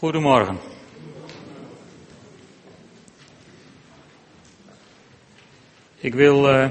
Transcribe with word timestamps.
Goedemorgen. 0.00 0.58
Ik 5.96 6.14
wil 6.14 6.50
uh, 6.50 6.70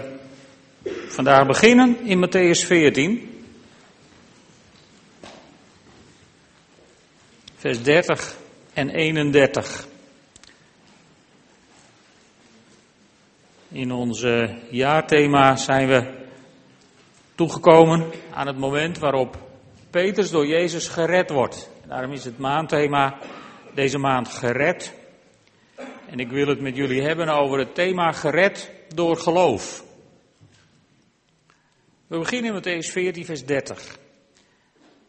vandaag 1.08 1.48
beginnen 1.48 2.06
in 2.06 2.26
Matthäus 2.26 2.66
14, 2.66 3.44
vers 7.56 7.84
30 7.84 8.38
en 8.74 8.90
31. 8.90 9.88
In 13.68 13.92
ons 13.92 14.26
jaarthema 14.70 15.56
zijn 15.56 15.88
we 15.88 16.26
toegekomen 17.36 18.12
aan 18.34 18.48
het 18.48 18.58
moment 18.58 18.98
waarop 18.98 19.38
Petrus 19.90 20.30
door 20.30 20.48
Jezus 20.48 20.88
gered 20.88 21.30
wordt. 21.30 21.70
Daarom 21.90 22.12
is 22.12 22.26
het 22.26 22.38
maandthema 22.38 23.18
deze 23.74 23.98
maand 23.98 24.28
gered. 24.28 24.94
En 26.10 26.20
ik 26.20 26.30
wil 26.30 26.48
het 26.48 26.62
met 26.62 26.76
jullie 26.76 27.02
hebben 27.02 27.30
over 27.30 27.60
het 27.60 27.76
thema 27.76 28.12
gered 28.12 28.72
door 28.96 29.18
geloof. 29.18 29.84
We 32.08 32.18
beginnen 32.18 32.54
met 32.54 32.68
Matthäus 32.68 32.92
14, 32.92 33.26
vers 33.26 33.46
30. 33.46 33.98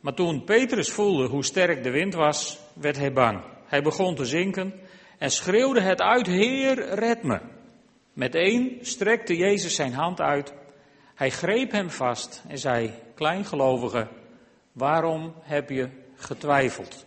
Maar 0.01 0.15
toen 0.15 0.45
Petrus 0.45 0.91
voelde 0.91 1.27
hoe 1.27 1.45
sterk 1.45 1.83
de 1.83 1.91
wind 1.91 2.15
was, 2.15 2.59
werd 2.73 2.97
hij 2.97 3.13
bang. 3.13 3.43
Hij 3.67 3.83
begon 3.83 4.15
te 4.15 4.25
zinken 4.25 4.73
en 5.19 5.31
schreeuwde 5.31 5.81
het 5.81 6.01
uit, 6.01 6.27
Heer, 6.27 6.95
red 6.95 7.23
me. 7.23 7.41
Meteen 8.13 8.79
strekte 8.83 9.37
Jezus 9.37 9.75
zijn 9.75 9.93
hand 9.93 10.21
uit. 10.21 10.55
Hij 11.15 11.31
greep 11.31 11.71
hem 11.71 11.91
vast 11.91 12.45
en 12.49 12.59
zei, 12.59 12.93
kleingelovige, 13.15 14.09
waarom 14.73 15.35
heb 15.41 15.71
je 15.71 16.00
getwijfeld? 16.21 17.05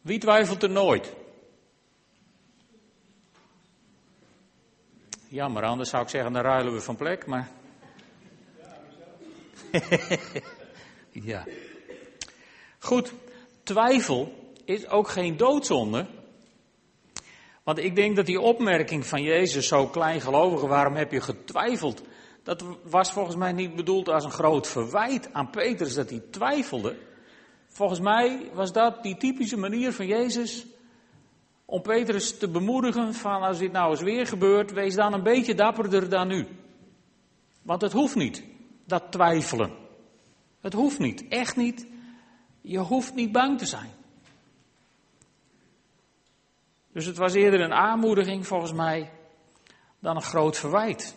Wie 0.00 0.18
twijfelt 0.18 0.62
er 0.62 0.70
nooit? 0.70 1.12
Jammer, 5.28 5.62
anders 5.62 5.90
zou 5.90 6.02
ik 6.02 6.08
zeggen, 6.08 6.32
dan 6.32 6.42
ruilen 6.42 6.72
we 6.72 6.80
van 6.80 6.96
plek, 6.96 7.26
maar. 7.26 7.48
ja. 11.10 11.44
Goed, 12.78 13.12
twijfel 13.62 14.52
is 14.64 14.88
ook 14.88 15.08
geen 15.08 15.36
doodzonde. 15.36 16.06
Want 17.62 17.78
ik 17.78 17.96
denk 17.96 18.16
dat 18.16 18.26
die 18.26 18.40
opmerking 18.40 19.06
van 19.06 19.22
Jezus, 19.22 19.68
zo 19.68 19.86
kleingelovige, 19.86 20.66
waarom 20.66 20.94
heb 20.94 21.12
je 21.12 21.20
getwijfeld? 21.20 22.02
Dat 22.44 22.64
was 22.82 23.12
volgens 23.12 23.36
mij 23.36 23.52
niet 23.52 23.74
bedoeld 23.74 24.08
als 24.08 24.24
een 24.24 24.30
groot 24.30 24.68
verwijt 24.68 25.32
aan 25.32 25.50
Petrus 25.50 25.94
dat 25.94 26.10
hij 26.10 26.22
twijfelde. 26.30 26.96
Volgens 27.68 28.00
mij 28.00 28.50
was 28.52 28.72
dat 28.72 29.02
die 29.02 29.16
typische 29.16 29.56
manier 29.56 29.92
van 29.92 30.06
Jezus 30.06 30.66
om 31.64 31.82
Petrus 31.82 32.38
te 32.38 32.48
bemoedigen 32.48 33.14
van 33.14 33.42
als 33.42 33.58
dit 33.58 33.72
nou 33.72 33.90
eens 33.90 34.02
weer 34.02 34.26
gebeurt, 34.26 34.72
wees 34.72 34.94
dan 34.94 35.12
een 35.12 35.22
beetje 35.22 35.54
dapperder 35.54 36.08
dan 36.08 36.28
nu. 36.28 36.46
Want 37.62 37.80
het 37.80 37.92
hoeft 37.92 38.14
niet, 38.14 38.44
dat 38.84 39.02
twijfelen. 39.10 39.72
Het 40.60 40.72
hoeft 40.72 40.98
niet, 40.98 41.28
echt 41.28 41.56
niet. 41.56 41.86
Je 42.60 42.78
hoeft 42.78 43.14
niet 43.14 43.32
bang 43.32 43.58
te 43.58 43.66
zijn. 43.66 43.90
Dus 46.92 47.06
het 47.06 47.16
was 47.16 47.34
eerder 47.34 47.60
een 47.60 47.72
aanmoediging 47.72 48.46
volgens 48.46 48.72
mij 48.72 49.10
dan 49.98 50.16
een 50.16 50.22
groot 50.22 50.58
verwijt. 50.58 51.16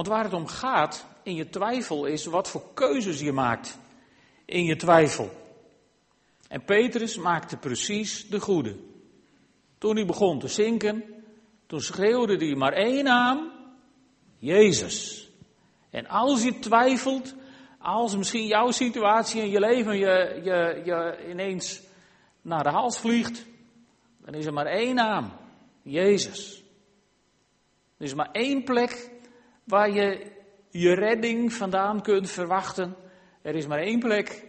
Want 0.00 0.12
waar 0.12 0.24
het 0.24 0.32
om 0.32 0.46
gaat 0.46 1.06
in 1.22 1.34
je 1.34 1.48
twijfel 1.48 2.06
is 2.06 2.24
wat 2.24 2.48
voor 2.48 2.62
keuzes 2.74 3.20
je 3.20 3.32
maakt 3.32 3.78
in 4.44 4.64
je 4.64 4.76
twijfel. 4.76 5.30
En 6.48 6.64
Petrus 6.64 7.16
maakte 7.16 7.56
precies 7.56 8.28
de 8.28 8.40
goede. 8.40 8.76
Toen 9.78 9.96
hij 9.96 10.06
begon 10.06 10.38
te 10.38 10.48
zinken, 10.48 11.04
toen 11.66 11.80
schreeuwde 11.80 12.36
hij 12.36 12.54
maar 12.54 12.72
één 12.72 13.04
naam, 13.04 13.52
Jezus. 14.38 15.28
En 15.90 16.06
als 16.06 16.42
je 16.42 16.58
twijfelt, 16.58 17.34
als 17.78 18.16
misschien 18.16 18.46
jouw 18.46 18.70
situatie 18.70 19.42
in 19.42 19.50
je 19.50 19.60
leven 19.60 19.98
je, 19.98 20.40
je, 20.42 20.82
je 20.84 21.28
ineens 21.28 21.80
naar 22.42 22.62
de 22.62 22.70
hals 22.70 22.98
vliegt, 22.98 23.46
dan 24.24 24.34
is 24.34 24.46
er 24.46 24.52
maar 24.52 24.66
één 24.66 24.94
naam, 24.94 25.32
Jezus. 25.82 26.62
Er 27.96 28.04
is 28.04 28.14
maar 28.14 28.30
één 28.32 28.64
plek 28.64 29.18
waar 29.70 29.90
je 29.90 30.32
je 30.70 30.94
redding 30.94 31.52
vandaan 31.52 32.02
kunt 32.02 32.30
verwachten. 32.30 32.96
Er 33.42 33.54
is 33.54 33.66
maar 33.66 33.78
één 33.78 33.98
plek 33.98 34.44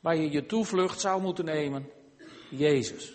waar 0.00 0.16
je 0.16 0.30
je 0.30 0.46
toevlucht 0.46 1.00
zou 1.00 1.22
moeten 1.22 1.44
nemen. 1.44 1.90
Jezus. 2.50 3.12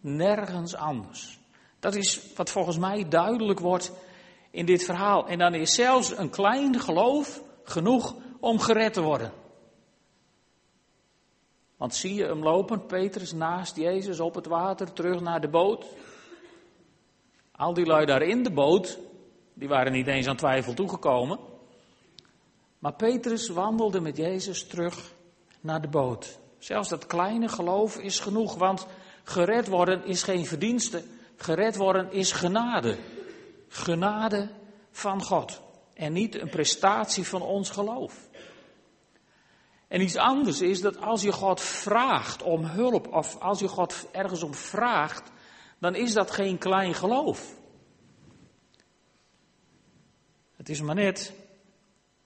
Nergens 0.00 0.74
anders. 0.74 1.38
Dat 1.78 1.94
is 1.94 2.32
wat 2.36 2.50
volgens 2.50 2.78
mij 2.78 3.08
duidelijk 3.08 3.60
wordt 3.60 3.92
in 4.50 4.66
dit 4.66 4.84
verhaal. 4.84 5.26
En 5.26 5.38
dan 5.38 5.54
is 5.54 5.74
zelfs 5.74 6.18
een 6.18 6.30
klein 6.30 6.80
geloof 6.80 7.42
genoeg 7.64 8.14
om 8.40 8.58
gered 8.58 8.92
te 8.92 9.02
worden. 9.02 9.32
Want 11.76 11.94
zie 11.94 12.14
je 12.14 12.24
hem 12.24 12.42
lopen, 12.42 12.86
Petrus 12.86 13.32
naast 13.32 13.76
Jezus 13.76 14.20
op 14.20 14.34
het 14.34 14.46
water, 14.46 14.92
terug 14.92 15.20
naar 15.20 15.40
de 15.40 15.48
boot. 15.48 15.86
Al 17.52 17.74
die 17.74 17.86
lui 17.86 18.06
daar 18.06 18.22
in 18.22 18.42
de 18.42 18.52
boot, 18.52 18.98
die 19.54 19.68
waren 19.68 19.92
niet 19.92 20.06
eens 20.06 20.26
aan 20.26 20.36
twijfel 20.36 20.74
toegekomen. 20.74 21.38
Maar 22.78 22.94
Petrus 22.94 23.48
wandelde 23.48 24.00
met 24.00 24.16
Jezus 24.16 24.66
terug 24.66 25.12
naar 25.60 25.80
de 25.80 25.88
boot. 25.88 26.38
Zelfs 26.58 26.88
dat 26.88 27.06
kleine 27.06 27.48
geloof 27.48 27.98
is 27.98 28.20
genoeg, 28.20 28.54
want 28.54 28.86
gered 29.24 29.68
worden 29.68 30.04
is 30.04 30.22
geen 30.22 30.46
verdienste. 30.46 31.02
Gered 31.36 31.76
worden 31.76 32.12
is 32.12 32.32
genade. 32.32 32.98
Genade 33.68 34.48
van 34.90 35.22
God. 35.22 35.60
En 35.94 36.12
niet 36.12 36.40
een 36.40 36.50
prestatie 36.50 37.26
van 37.26 37.42
ons 37.42 37.70
geloof. 37.70 38.28
En 39.88 40.00
iets 40.00 40.16
anders 40.16 40.60
is 40.60 40.80
dat 40.80 41.00
als 41.00 41.22
je 41.22 41.32
God 41.32 41.60
vraagt 41.60 42.42
om 42.42 42.64
hulp, 42.64 43.12
of 43.12 43.38
als 43.38 43.58
je 43.58 43.68
God 43.68 44.06
ergens 44.12 44.42
om 44.42 44.54
vraagt, 44.54 45.30
dan 45.78 45.94
is 45.94 46.12
dat 46.12 46.30
geen 46.30 46.58
klein 46.58 46.94
geloof. 46.94 47.54
Het 50.62 50.70
is 50.70 50.82
maar 50.82 50.94
net 50.94 51.32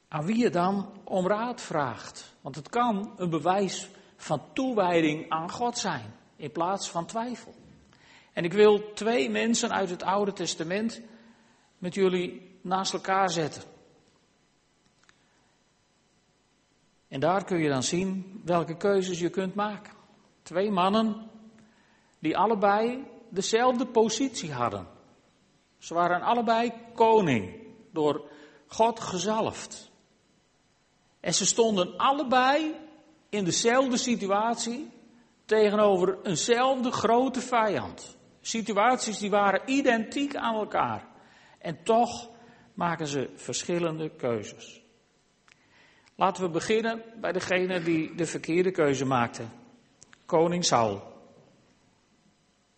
aan 0.09 0.25
wie 0.25 0.37
je 0.37 0.51
dan 0.51 0.93
om 1.05 1.27
raad 1.27 1.61
vraagt. 1.61 2.35
Want 2.41 2.57
het 2.57 2.69
kan 2.69 3.15
een 3.17 3.31
bewijs 3.31 3.89
van 4.17 4.43
toewijding 4.53 5.29
aan 5.29 5.51
God 5.51 5.79
zijn, 5.79 6.15
in 6.37 6.53
plaats 6.53 6.91
van 6.91 7.07
twijfel. 7.07 7.55
En 8.33 8.45
ik 8.45 8.53
wil 8.53 8.93
twee 8.93 9.31
mensen 9.31 9.73
uit 9.73 9.91
het 9.91 10.03
Oude 10.03 10.33
Testament 10.33 11.01
met 11.79 11.95
jullie 11.95 12.59
naast 12.61 12.93
elkaar 12.93 13.31
zetten. 13.31 13.63
En 17.09 17.21
daar 17.21 17.45
kun 17.45 17.59
je 17.59 17.69
dan 17.69 17.83
zien 17.83 18.41
welke 18.45 18.77
keuzes 18.77 19.19
je 19.19 19.31
kunt 19.31 19.55
maken. 19.55 19.93
Twee 20.43 20.71
mannen 20.71 21.31
die 22.19 22.37
allebei 22.37 23.05
dezelfde 23.29 23.87
positie 23.87 24.53
hadden. 24.53 24.87
Ze 25.79 25.95
waren 25.95 26.23
allebei 26.23 26.73
koning, 26.95 27.66
door 27.97 28.29
God 28.67 29.01
gezalfd. 29.01 29.91
En 31.21 31.35
ze 31.35 31.47
stonden 31.47 31.97
allebei 31.97 32.75
in 33.29 33.45
dezelfde 33.45 33.97
situatie 33.97 34.91
tegenover 35.45 36.19
eenzelfde 36.23 36.91
grote 36.91 37.41
vijand. 37.41 38.17
Situaties 38.41 39.19
die 39.19 39.31
waren 39.31 39.63
identiek 39.67 40.37
aan 40.37 40.55
elkaar. 40.55 41.09
En 41.59 41.83
toch 41.83 42.31
maken 42.75 43.07
ze 43.07 43.31
verschillende 43.35 44.11
keuzes. 44.11 44.83
Laten 46.15 46.43
we 46.43 46.51
beginnen 46.51 47.03
bij 47.21 47.33
degene 47.33 47.83
die 47.83 48.15
de 48.15 48.27
verkeerde 48.27 48.71
keuze 48.71 49.05
maakte. 49.05 49.45
Koning 50.27 50.65
Saul. 50.65 51.03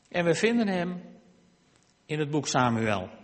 En 0.09 0.25
we 0.25 0.35
vinden 0.35 0.69
hem 0.69 1.03
in 2.07 2.19
het 2.19 2.31
boek 2.31 2.47
Samuel. 2.47 3.18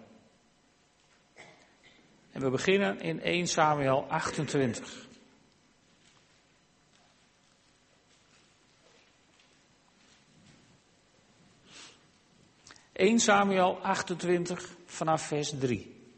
En 2.34 2.40
we 2.40 2.50
beginnen 2.50 3.00
in 3.00 3.20
1 3.20 3.46
Samuel 3.46 4.06
28. 4.08 5.06
1 12.92 13.18
Samuel 13.18 13.78
28 13.82 14.76
vanaf 14.86 15.26
vers 15.26 15.52
3. 15.58 16.08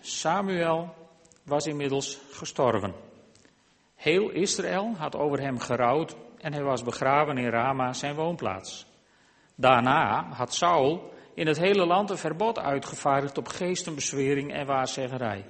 Samuel 0.00 0.94
was 1.42 1.66
inmiddels 1.66 2.20
gestorven. 2.30 2.94
Heel 3.94 4.30
Israël 4.30 4.94
had 4.96 5.16
over 5.16 5.40
hem 5.40 5.58
gerouwd 5.58 6.16
en 6.38 6.52
hij 6.52 6.62
was 6.62 6.82
begraven 6.82 7.38
in 7.38 7.48
Rama, 7.48 7.92
zijn 7.92 8.14
woonplaats. 8.14 8.86
Daarna 9.54 10.28
had 10.32 10.54
Saul 10.54 11.12
in 11.34 11.46
het 11.46 11.58
hele 11.58 11.86
land 11.86 12.10
een 12.10 12.18
verbod 12.18 12.58
uitgevaardigd 12.58 13.38
op 13.38 13.48
geestenbezwering 13.48 14.52
en 14.52 14.66
waarzeggerij. 14.66 15.44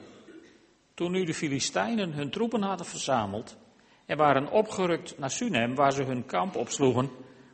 Toen 0.94 1.12
nu 1.12 1.24
de 1.24 1.34
Filistijnen 1.34 2.12
hun 2.12 2.30
troepen 2.30 2.62
hadden 2.62 2.86
verzameld 2.86 3.56
en 4.06 4.16
waren 4.16 4.50
opgerukt 4.50 5.18
naar 5.18 5.30
Sunem, 5.30 5.74
waar 5.74 5.92
ze 5.92 6.02
hun 6.02 6.26
kamp 6.26 6.56
opsloegen, 6.56 7.10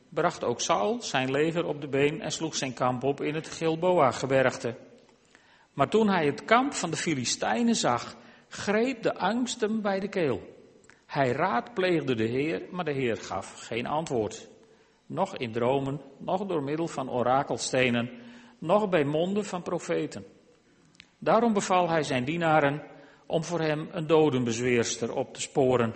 bracht 0.08 0.44
ook 0.44 0.60
Saul 0.60 1.02
zijn 1.02 1.30
leger 1.30 1.64
op 1.64 1.80
de 1.80 1.88
been 1.88 2.20
en 2.20 2.32
sloeg 2.32 2.54
zijn 2.54 2.74
kamp 2.74 3.02
op 3.04 3.20
in 3.20 3.34
het 3.34 3.48
Gilboa-gebergte. 3.48 4.76
Maar 5.72 5.88
toen 5.88 6.08
hij 6.08 6.26
het 6.26 6.44
kamp 6.44 6.72
van 6.72 6.90
de 6.90 6.96
Filistijnen 6.96 7.74
zag, 7.74 8.16
greep 8.48 9.02
de 9.02 9.14
angst 9.14 9.60
hem 9.60 9.82
bij 9.82 10.00
de 10.00 10.08
keel. 10.08 10.58
Hij 11.06 11.32
raadpleegde 11.32 12.14
de 12.14 12.26
Heer, 12.26 12.62
maar 12.70 12.84
de 12.84 12.92
Heer 12.92 13.16
gaf 13.16 13.54
geen 13.54 13.86
antwoord. 13.86 14.49
Nog 15.10 15.36
in 15.36 15.52
dromen, 15.52 16.00
nog 16.18 16.46
door 16.46 16.62
middel 16.62 16.88
van 16.88 17.10
orakelstenen, 17.10 18.10
nog 18.58 18.88
bij 18.88 19.04
monden 19.04 19.44
van 19.44 19.62
profeten. 19.62 20.24
Daarom 21.18 21.52
beval 21.52 21.88
hij 21.88 22.02
zijn 22.02 22.24
dienaren 22.24 22.82
om 23.26 23.44
voor 23.44 23.60
hem 23.60 23.88
een 23.92 24.06
dodenbezweerster 24.06 25.14
op 25.14 25.34
te 25.34 25.40
sporen. 25.40 25.94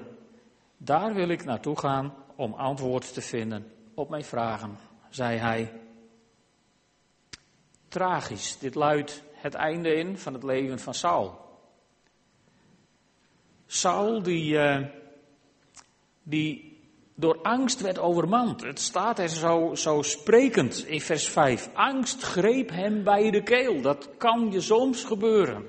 Daar 0.77 1.15
wil 1.15 1.29
ik 1.29 1.45
naartoe 1.45 1.79
gaan 1.79 2.15
om 2.37 2.53
antwoord 2.53 3.15
te 3.15 3.21
vinden 3.21 3.73
op 3.95 4.09
mijn 4.09 4.25
vragen, 4.25 4.79
zei 5.09 5.39
hij. 5.39 5.81
Tragisch, 7.89 8.59
dit 8.59 8.75
luidt 8.75 9.23
het 9.33 9.55
einde 9.55 9.95
in 9.95 10.19
van 10.19 10.33
het 10.33 10.43
leven 10.43 10.79
van 10.79 10.95
Saul. 10.95 11.39
Saul 13.67 14.23
die, 14.23 14.55
uh, 14.55 14.87
die 16.23 16.74
door 17.15 17.39
angst 17.43 17.81
werd 17.81 17.99
overmand. 17.99 18.63
Het 18.63 18.81
staat 18.81 19.19
er 19.19 19.29
zo, 19.29 19.75
zo 19.75 20.03
sprekend 20.03 20.87
in 20.87 21.01
vers 21.01 21.29
5. 21.29 21.71
Angst 21.75 22.23
greep 22.23 22.71
hem 22.71 23.05
bij 23.05 23.31
de 23.31 23.43
keel. 23.43 23.81
Dat 23.81 24.09
kan 24.17 24.53
je 24.53 24.61
soms 24.61 25.05
gebeuren. 25.05 25.67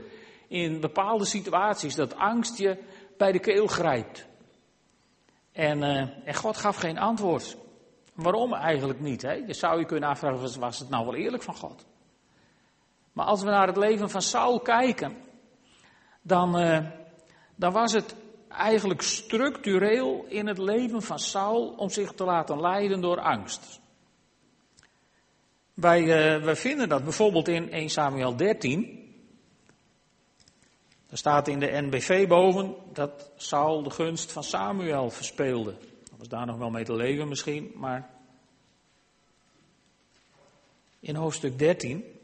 In 0.47 0.79
bepaalde 0.79 1.25
situaties, 1.25 1.95
dat 1.95 2.15
angst 2.15 2.57
je 2.57 2.77
bij 3.17 3.31
de 3.31 3.39
keel 3.39 3.67
grijpt. 3.67 4.27
En, 5.51 5.77
uh, 5.77 6.27
en 6.27 6.35
God 6.35 6.57
gaf 6.57 6.75
geen 6.75 6.97
antwoord. 6.97 7.57
Waarom 8.13 8.53
eigenlijk 8.53 8.99
niet? 8.99 9.21
Hè? 9.21 9.33
Je 9.33 9.53
zou 9.53 9.79
je 9.79 9.85
kunnen 9.85 10.09
afvragen, 10.09 10.59
was 10.59 10.79
het 10.79 10.89
nou 10.89 11.05
wel 11.05 11.15
eerlijk 11.15 11.43
van 11.43 11.55
God? 11.55 11.85
Maar 13.13 13.25
als 13.25 13.41
we 13.41 13.49
naar 13.49 13.67
het 13.67 13.77
leven 13.77 14.09
van 14.09 14.21
Saul 14.21 14.59
kijken, 14.59 15.17
dan, 16.21 16.59
uh, 16.59 16.79
dan 17.55 17.71
was 17.71 17.93
het 17.93 18.15
eigenlijk 18.57 19.01
structureel 19.01 20.25
in 20.27 20.47
het 20.47 20.57
leven 20.57 21.01
van 21.01 21.19
Saul 21.19 21.67
om 21.67 21.89
zich 21.89 22.13
te 22.13 22.23
laten 22.23 22.61
leiden 22.61 23.01
door 23.01 23.19
angst. 23.19 23.79
Wij, 25.73 26.05
wij 26.41 26.55
vinden 26.55 26.89
dat 26.89 27.03
bijvoorbeeld 27.03 27.47
in 27.47 27.71
1 27.71 27.89
Samuel 27.89 28.35
13. 28.35 29.13
Er 31.09 31.17
staat 31.17 31.47
in 31.47 31.59
de 31.59 31.81
NBV 31.81 32.27
boven 32.27 32.75
dat 32.93 33.31
Saul 33.35 33.83
de 33.83 33.89
gunst 33.89 34.31
van 34.31 34.43
Samuel 34.43 35.09
verspeelde. 35.09 35.75
Dat 36.09 36.17
was 36.17 36.27
daar 36.27 36.45
nog 36.45 36.57
wel 36.57 36.69
mee 36.69 36.83
te 36.83 36.95
leven 36.95 37.27
misschien, 37.27 37.71
maar 37.75 38.09
in 40.99 41.15
hoofdstuk 41.15 41.59
13 41.59 42.14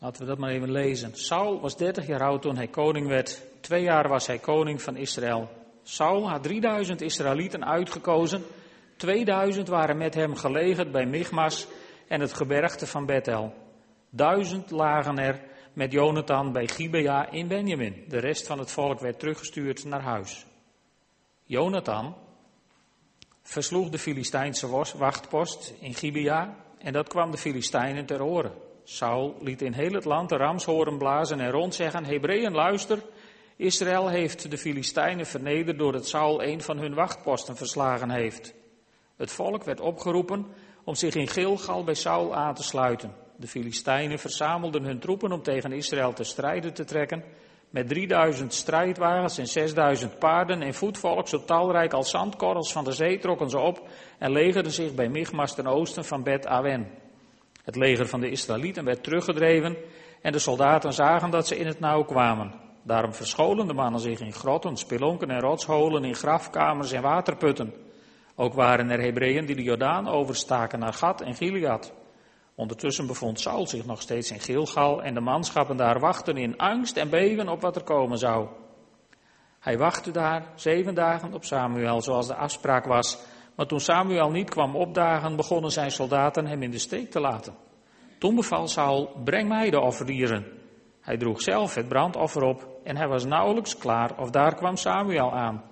Laten 0.00 0.20
we 0.22 0.28
dat 0.28 0.38
maar 0.38 0.50
even 0.50 0.70
lezen. 0.70 1.14
Saul 1.14 1.60
was 1.60 1.76
30 1.76 2.06
jaar 2.06 2.22
oud 2.22 2.42
toen 2.42 2.56
hij 2.56 2.68
koning 2.68 3.06
werd. 3.06 3.42
Twee 3.60 3.82
jaar 3.82 4.08
was 4.08 4.26
hij 4.26 4.38
koning 4.38 4.82
van 4.82 4.96
Israël. 4.96 5.48
Saul 5.82 6.28
had 6.28 6.42
3000 6.42 7.00
Israëlieten 7.00 7.64
uitgekozen. 7.64 8.42
2000 8.96 9.68
waren 9.68 9.96
met 9.96 10.14
hem 10.14 10.36
gelegerd 10.36 10.92
bij 10.92 11.06
Michmas 11.06 11.66
en 12.08 12.20
het 12.20 12.32
gebergte 12.32 12.86
van 12.86 13.06
Bethel. 13.06 13.54
Duizend 14.10 14.70
lagen 14.70 15.18
er 15.18 15.40
met 15.72 15.92
Jonathan 15.92 16.52
bij 16.52 16.68
Gibea 16.68 17.30
in 17.30 17.48
Benjamin. 17.48 18.04
De 18.08 18.18
rest 18.18 18.46
van 18.46 18.58
het 18.58 18.70
volk 18.70 19.00
werd 19.00 19.18
teruggestuurd 19.18 19.84
naar 19.84 20.02
huis. 20.02 20.46
Jonathan 21.44 22.14
versloeg 23.42 23.88
de 23.88 23.98
Filistijnse 23.98 24.68
wachtpost 24.96 25.74
in 25.80 25.94
Gibea 25.94 26.56
en 26.78 26.92
dat 26.92 27.08
kwam 27.08 27.30
de 27.30 27.38
Filistijnen 27.38 28.06
ter 28.06 28.22
oren. 28.22 28.68
Saul 28.92 29.36
liet 29.40 29.62
in 29.62 29.72
heel 29.72 29.92
het 29.92 30.04
land 30.04 30.28
de 30.28 30.36
ramshoren 30.36 30.98
blazen 30.98 31.40
en 31.40 31.50
rondzeggen, 31.50 32.04
Hebreeën 32.04 32.52
luister, 32.52 33.02
Israël 33.56 34.08
heeft 34.08 34.50
de 34.50 34.58
Filistijnen 34.58 35.26
vernederd 35.26 35.78
doordat 35.78 36.08
Saul 36.08 36.42
een 36.42 36.62
van 36.62 36.78
hun 36.78 36.94
wachtposten 36.94 37.56
verslagen 37.56 38.10
heeft. 38.10 38.54
Het 39.16 39.30
volk 39.30 39.64
werd 39.64 39.80
opgeroepen 39.80 40.46
om 40.84 40.94
zich 40.94 41.14
in 41.14 41.28
Gilgal 41.28 41.84
bij 41.84 41.94
Saul 41.94 42.34
aan 42.34 42.54
te 42.54 42.62
sluiten. 42.62 43.14
De 43.36 43.46
Filistijnen 43.46 44.18
verzamelden 44.18 44.84
hun 44.84 44.98
troepen 44.98 45.32
om 45.32 45.42
tegen 45.42 45.72
Israël 45.72 46.12
te 46.12 46.24
strijden 46.24 46.74
te 46.74 46.84
trekken. 46.84 47.24
Met 47.70 47.88
3000 47.88 48.54
strijdwagens 48.54 49.38
en 49.38 49.46
6000 49.46 50.18
paarden 50.18 50.62
en 50.62 50.74
voetvolk, 50.74 51.28
zo 51.28 51.44
talrijk 51.44 51.92
als 51.92 52.10
zandkorrels 52.10 52.72
van 52.72 52.84
de 52.84 52.92
zee, 52.92 53.18
trokken 53.18 53.50
ze 53.50 53.58
op 53.58 53.88
en 54.18 54.32
legerden 54.32 54.72
zich 54.72 54.94
bij 54.94 55.08
Michmas 55.08 55.54
ten 55.54 55.66
oosten 55.66 56.04
van 56.04 56.22
Bet 56.22 56.46
Awen. 56.46 57.08
Het 57.70 57.78
leger 57.78 58.06
van 58.06 58.20
de 58.20 58.30
Israëlieten 58.30 58.84
werd 58.84 59.02
teruggedreven 59.02 59.76
en 60.22 60.32
de 60.32 60.38
soldaten 60.38 60.92
zagen 60.92 61.30
dat 61.30 61.46
ze 61.46 61.58
in 61.58 61.66
het 61.66 61.80
nauw 61.80 62.02
kwamen. 62.02 62.52
Daarom 62.82 63.14
verscholen 63.14 63.66
de 63.66 63.72
mannen 63.72 64.00
zich 64.00 64.20
in 64.20 64.32
grotten, 64.32 64.76
spelonken 64.76 65.30
en 65.30 65.40
rotsholen, 65.40 66.04
in 66.04 66.14
grafkamers 66.14 66.92
en 66.92 67.02
waterputten. 67.02 67.74
Ook 68.34 68.54
waren 68.54 68.90
er 68.90 69.00
Hebreeën 69.00 69.46
die 69.46 69.56
de 69.56 69.62
Jordaan 69.62 70.08
overstaken 70.08 70.78
naar 70.78 70.92
Gat 70.92 71.20
en 71.20 71.34
Gilead. 71.34 71.92
Ondertussen 72.54 73.06
bevond 73.06 73.40
Saul 73.40 73.66
zich 73.66 73.86
nog 73.86 74.00
steeds 74.00 74.30
in 74.30 74.40
Gilgal 74.40 75.02
en 75.02 75.14
de 75.14 75.20
manschappen 75.20 75.76
daar 75.76 76.00
wachten 76.00 76.36
in 76.36 76.58
angst 76.58 76.96
en 76.96 77.10
beven 77.10 77.48
op 77.48 77.60
wat 77.60 77.76
er 77.76 77.84
komen 77.84 78.18
zou. 78.18 78.48
Hij 79.60 79.78
wachtte 79.78 80.10
daar 80.10 80.52
zeven 80.54 80.94
dagen 80.94 81.34
op 81.34 81.44
Samuel, 81.44 82.00
zoals 82.02 82.26
de 82.26 82.34
afspraak 82.34 82.84
was, 82.84 83.18
maar 83.60 83.68
toen 83.68 83.80
Samuel 83.80 84.30
niet 84.30 84.50
kwam 84.50 84.76
opdagen, 84.76 85.36
begonnen 85.36 85.70
zijn 85.70 85.90
soldaten 85.90 86.46
hem 86.46 86.62
in 86.62 86.70
de 86.70 86.78
steek 86.78 87.10
te 87.10 87.20
laten. 87.20 87.54
Toen 88.18 88.34
beval 88.34 88.68
Saul, 88.68 89.10
breng 89.24 89.48
mij 89.48 89.70
de 89.70 89.80
offerdieren. 89.80 90.46
Hij 91.00 91.16
droeg 91.16 91.42
zelf 91.42 91.74
het 91.74 91.88
brandoffer 91.88 92.42
op 92.42 92.68
en 92.84 92.96
hij 92.96 93.08
was 93.08 93.24
nauwelijks 93.24 93.76
klaar 93.76 94.18
of 94.18 94.30
daar 94.30 94.54
kwam 94.54 94.76
Samuel 94.76 95.32
aan. 95.32 95.64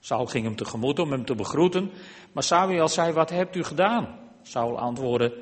Saul 0.00 0.26
ging 0.26 0.44
hem 0.44 0.56
tegemoet 0.56 0.98
om 0.98 1.10
hem 1.10 1.24
te 1.24 1.34
begroeten, 1.34 1.90
maar 2.32 2.42
Samuel 2.42 2.88
zei, 2.88 3.12
wat 3.12 3.30
hebt 3.30 3.56
u 3.56 3.64
gedaan? 3.64 4.18
Saul 4.42 4.78
antwoordde, 4.78 5.38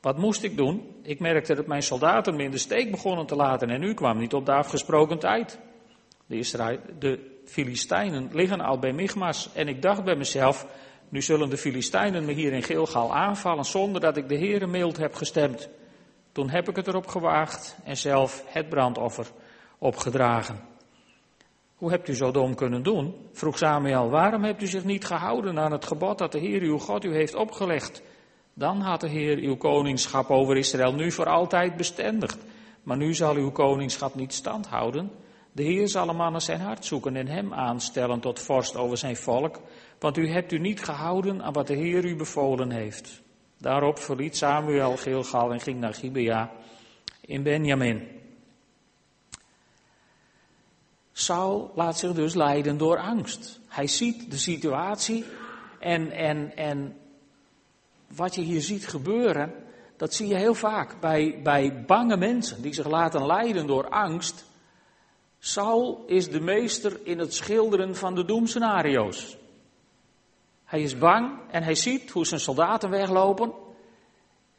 wat 0.00 0.18
moest 0.18 0.42
ik 0.42 0.56
doen? 0.56 0.96
Ik 1.02 1.20
merkte 1.20 1.54
dat 1.54 1.66
mijn 1.66 1.82
soldaten 1.82 2.36
me 2.36 2.42
in 2.42 2.50
de 2.50 2.58
steek 2.58 2.90
begonnen 2.90 3.26
te 3.26 3.36
laten 3.36 3.70
en 3.70 3.82
u 3.82 3.94
kwam 3.94 4.18
niet 4.18 4.34
op 4.34 4.46
de 4.46 4.52
afgesproken 4.52 5.18
tijd. 5.18 5.60
De, 6.26 6.36
Israël, 6.36 6.78
de 6.98 7.40
Filistijnen 7.44 8.28
liggen 8.32 8.60
al 8.60 8.78
bij 8.78 8.92
Michmas 8.92 9.52
en 9.54 9.68
ik 9.68 9.82
dacht 9.82 10.04
bij 10.04 10.16
mezelf, 10.16 10.66
nu 11.10 11.22
zullen 11.22 11.50
de 11.50 11.56
Filistijnen 11.56 12.24
me 12.24 12.32
hier 12.32 12.52
in 12.52 12.62
Gilgal 12.62 13.14
aanvallen 13.14 13.64
zonder 13.64 14.00
dat 14.00 14.16
ik 14.16 14.28
de 14.28 14.38
Heere 14.38 14.66
mild 14.66 14.96
heb 14.96 15.14
gestemd. 15.14 15.68
Toen 16.32 16.50
heb 16.50 16.68
ik 16.68 16.76
het 16.76 16.86
erop 16.86 17.06
gewaagd 17.06 17.76
en 17.84 17.96
zelf 17.96 18.44
het 18.46 18.68
brandoffer 18.68 19.26
opgedragen. 19.78 20.60
Hoe 21.74 21.90
hebt 21.90 22.08
u 22.08 22.14
zo 22.14 22.30
dom 22.30 22.54
kunnen 22.54 22.82
doen? 22.82 23.14
vroeg 23.32 23.58
Samuel. 23.58 24.10
Waarom 24.10 24.44
hebt 24.44 24.62
u 24.62 24.66
zich 24.66 24.84
niet 24.84 25.04
gehouden 25.04 25.58
aan 25.58 25.72
het 25.72 25.84
gebod 25.84 26.18
dat 26.18 26.32
de 26.32 26.38
Heer 26.38 26.62
uw 26.62 26.78
God 26.78 27.04
u 27.04 27.14
heeft 27.14 27.34
opgelegd? 27.34 28.02
Dan 28.54 28.80
had 28.80 29.00
de 29.00 29.08
Heer 29.08 29.36
uw 29.36 29.56
koningschap 29.56 30.30
over 30.30 30.56
Israël 30.56 30.94
nu 30.94 31.10
voor 31.10 31.26
altijd 31.26 31.76
bestendigd. 31.76 32.38
Maar 32.82 32.96
nu 32.96 33.14
zal 33.14 33.34
uw 33.34 33.50
koningschap 33.50 34.14
niet 34.14 34.34
stand 34.34 34.66
houden. 34.66 35.10
De 35.52 35.62
Heer 35.62 35.88
zal 35.88 36.08
een 36.08 36.16
man 36.16 36.40
zijn 36.40 36.60
hart 36.60 36.84
zoeken 36.84 37.16
en 37.16 37.26
hem 37.26 37.52
aanstellen 37.52 38.20
tot 38.20 38.38
vorst 38.38 38.76
over 38.76 38.96
zijn 38.96 39.16
volk, 39.16 39.60
want 40.00 40.16
u 40.16 40.28
hebt 40.28 40.52
u 40.52 40.58
niet 40.58 40.84
gehouden 40.84 41.42
aan 41.42 41.52
wat 41.52 41.66
de 41.66 41.74
Heer 41.74 42.04
u 42.04 42.16
bevolen 42.16 42.70
heeft. 42.70 43.22
Daarop 43.58 43.98
verliet 43.98 44.36
Samuel 44.36 44.96
Gilgal 44.96 45.52
en 45.52 45.60
ging 45.60 45.80
naar 45.80 45.94
Gibea 45.94 46.50
in 47.20 47.42
Benjamin. 47.42 48.08
Saul 51.12 51.72
laat 51.74 51.98
zich 51.98 52.12
dus 52.12 52.34
leiden 52.34 52.78
door 52.78 52.98
angst. 52.98 53.60
Hij 53.68 53.86
ziet 53.86 54.30
de 54.30 54.38
situatie 54.38 55.24
en, 55.78 56.10
en, 56.10 56.56
en 56.56 56.96
wat 58.14 58.34
je 58.34 58.40
hier 58.40 58.60
ziet 58.60 58.88
gebeuren, 58.88 59.54
dat 59.96 60.14
zie 60.14 60.28
je 60.28 60.36
heel 60.36 60.54
vaak 60.54 61.00
bij, 61.00 61.40
bij 61.42 61.84
bange 61.86 62.16
mensen 62.16 62.62
die 62.62 62.74
zich 62.74 62.88
laten 62.88 63.26
leiden 63.26 63.66
door 63.66 63.88
angst. 63.88 64.44
Saul 65.38 66.04
is 66.06 66.30
de 66.30 66.40
meester 66.40 67.00
in 67.02 67.18
het 67.18 67.34
schilderen 67.34 67.96
van 67.96 68.14
de 68.14 68.24
doemscenario's. 68.24 69.38
Hij 70.70 70.82
is 70.82 70.98
bang 70.98 71.38
en 71.50 71.62
hij 71.62 71.74
ziet 71.74 72.10
hoe 72.10 72.26
zijn 72.26 72.40
soldaten 72.40 72.90
weglopen. 72.90 73.52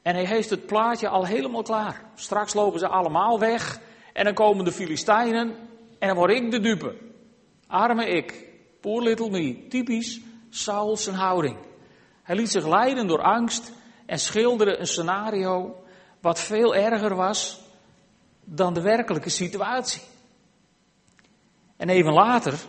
En 0.02 0.16
hij 0.16 0.26
heeft 0.26 0.50
het 0.50 0.66
plaatje 0.66 1.08
al 1.08 1.26
helemaal 1.26 1.62
klaar. 1.62 2.02
Straks 2.16 2.54
lopen 2.54 2.80
ze 2.80 2.88
allemaal 2.88 3.40
weg. 3.40 3.80
En 4.14 4.24
dan 4.24 4.34
komen 4.34 4.66
de 4.66 4.72
Filistijnen. 4.72 5.56
En 6.00 6.08
dan 6.08 6.18
word 6.18 6.32
ik 6.32 6.52
de 6.52 6.60
dupe. 6.60 6.96
Arme 7.68 8.06
ik. 8.06 8.50
Poor 8.82 9.02
little 9.02 9.30
me. 9.30 9.68
Typisch 9.68 10.20
Saul 10.50 10.98
zijn 10.98 11.16
houding. 11.16 11.58
Hij 12.24 12.36
liet 12.36 12.52
zich 12.52 12.68
leiden 12.68 13.08
door 13.08 13.22
angst 13.22 13.72
en 14.06 14.20
schilderde 14.20 14.78
een 14.78 14.88
scenario 14.88 15.84
wat 16.22 16.40
veel 16.40 16.76
erger 16.76 17.16
was 17.16 17.62
dan 18.44 18.74
de 18.74 18.82
werkelijke 18.82 19.30
situatie. 19.30 20.02
En 21.78 21.90
even 21.90 22.14
later 22.14 22.60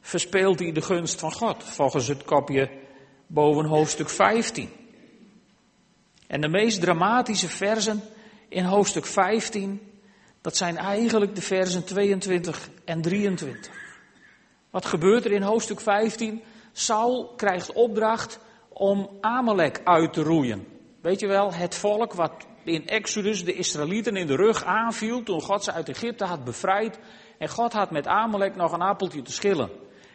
verspeelt 0.00 0.58
hij 0.58 0.72
de 0.72 0.82
gunst 0.82 1.20
van 1.20 1.32
God, 1.32 1.64
volgens 1.64 2.08
het 2.08 2.24
kopje 2.24 2.81
boven 3.32 3.64
hoofdstuk 3.64 4.08
15. 4.08 4.70
En 6.26 6.40
de 6.40 6.48
meest 6.48 6.80
dramatische 6.80 7.48
versen 7.48 8.00
in 8.48 8.64
hoofdstuk 8.64 9.06
15, 9.06 9.80
dat 10.40 10.56
zijn 10.56 10.76
eigenlijk 10.76 11.34
de 11.34 11.42
versen 11.42 11.84
22 11.84 12.68
en 12.84 13.02
23. 13.02 13.70
Wat 14.70 14.84
gebeurt 14.84 15.24
er 15.24 15.32
in 15.32 15.42
hoofdstuk 15.42 15.80
15? 15.80 16.42
Saul 16.72 17.32
krijgt 17.36 17.72
opdracht 17.72 18.38
om 18.68 19.10
Amalek 19.20 19.80
uit 19.84 20.12
te 20.12 20.22
roeien. 20.22 20.66
Weet 21.00 21.20
je 21.20 21.26
wel, 21.26 21.54
het 21.54 21.74
volk 21.74 22.12
wat 22.12 22.46
in 22.64 22.86
Exodus 22.86 23.44
de 23.44 23.54
Israëlieten 23.54 24.16
in 24.16 24.26
de 24.26 24.36
rug 24.36 24.64
aanviel 24.64 25.22
toen 25.22 25.40
God 25.40 25.64
ze 25.64 25.72
uit 25.72 25.88
Egypte 25.88 26.24
had 26.24 26.44
bevrijd. 26.44 26.98
En 27.38 27.48
God 27.48 27.72
had 27.72 27.90
met 27.90 28.06
Amalek 28.06 28.56
nog 28.56 28.72
een 28.72 28.82
appeltje 28.82 29.22
te 29.22 29.32
schillen. 29.32 29.70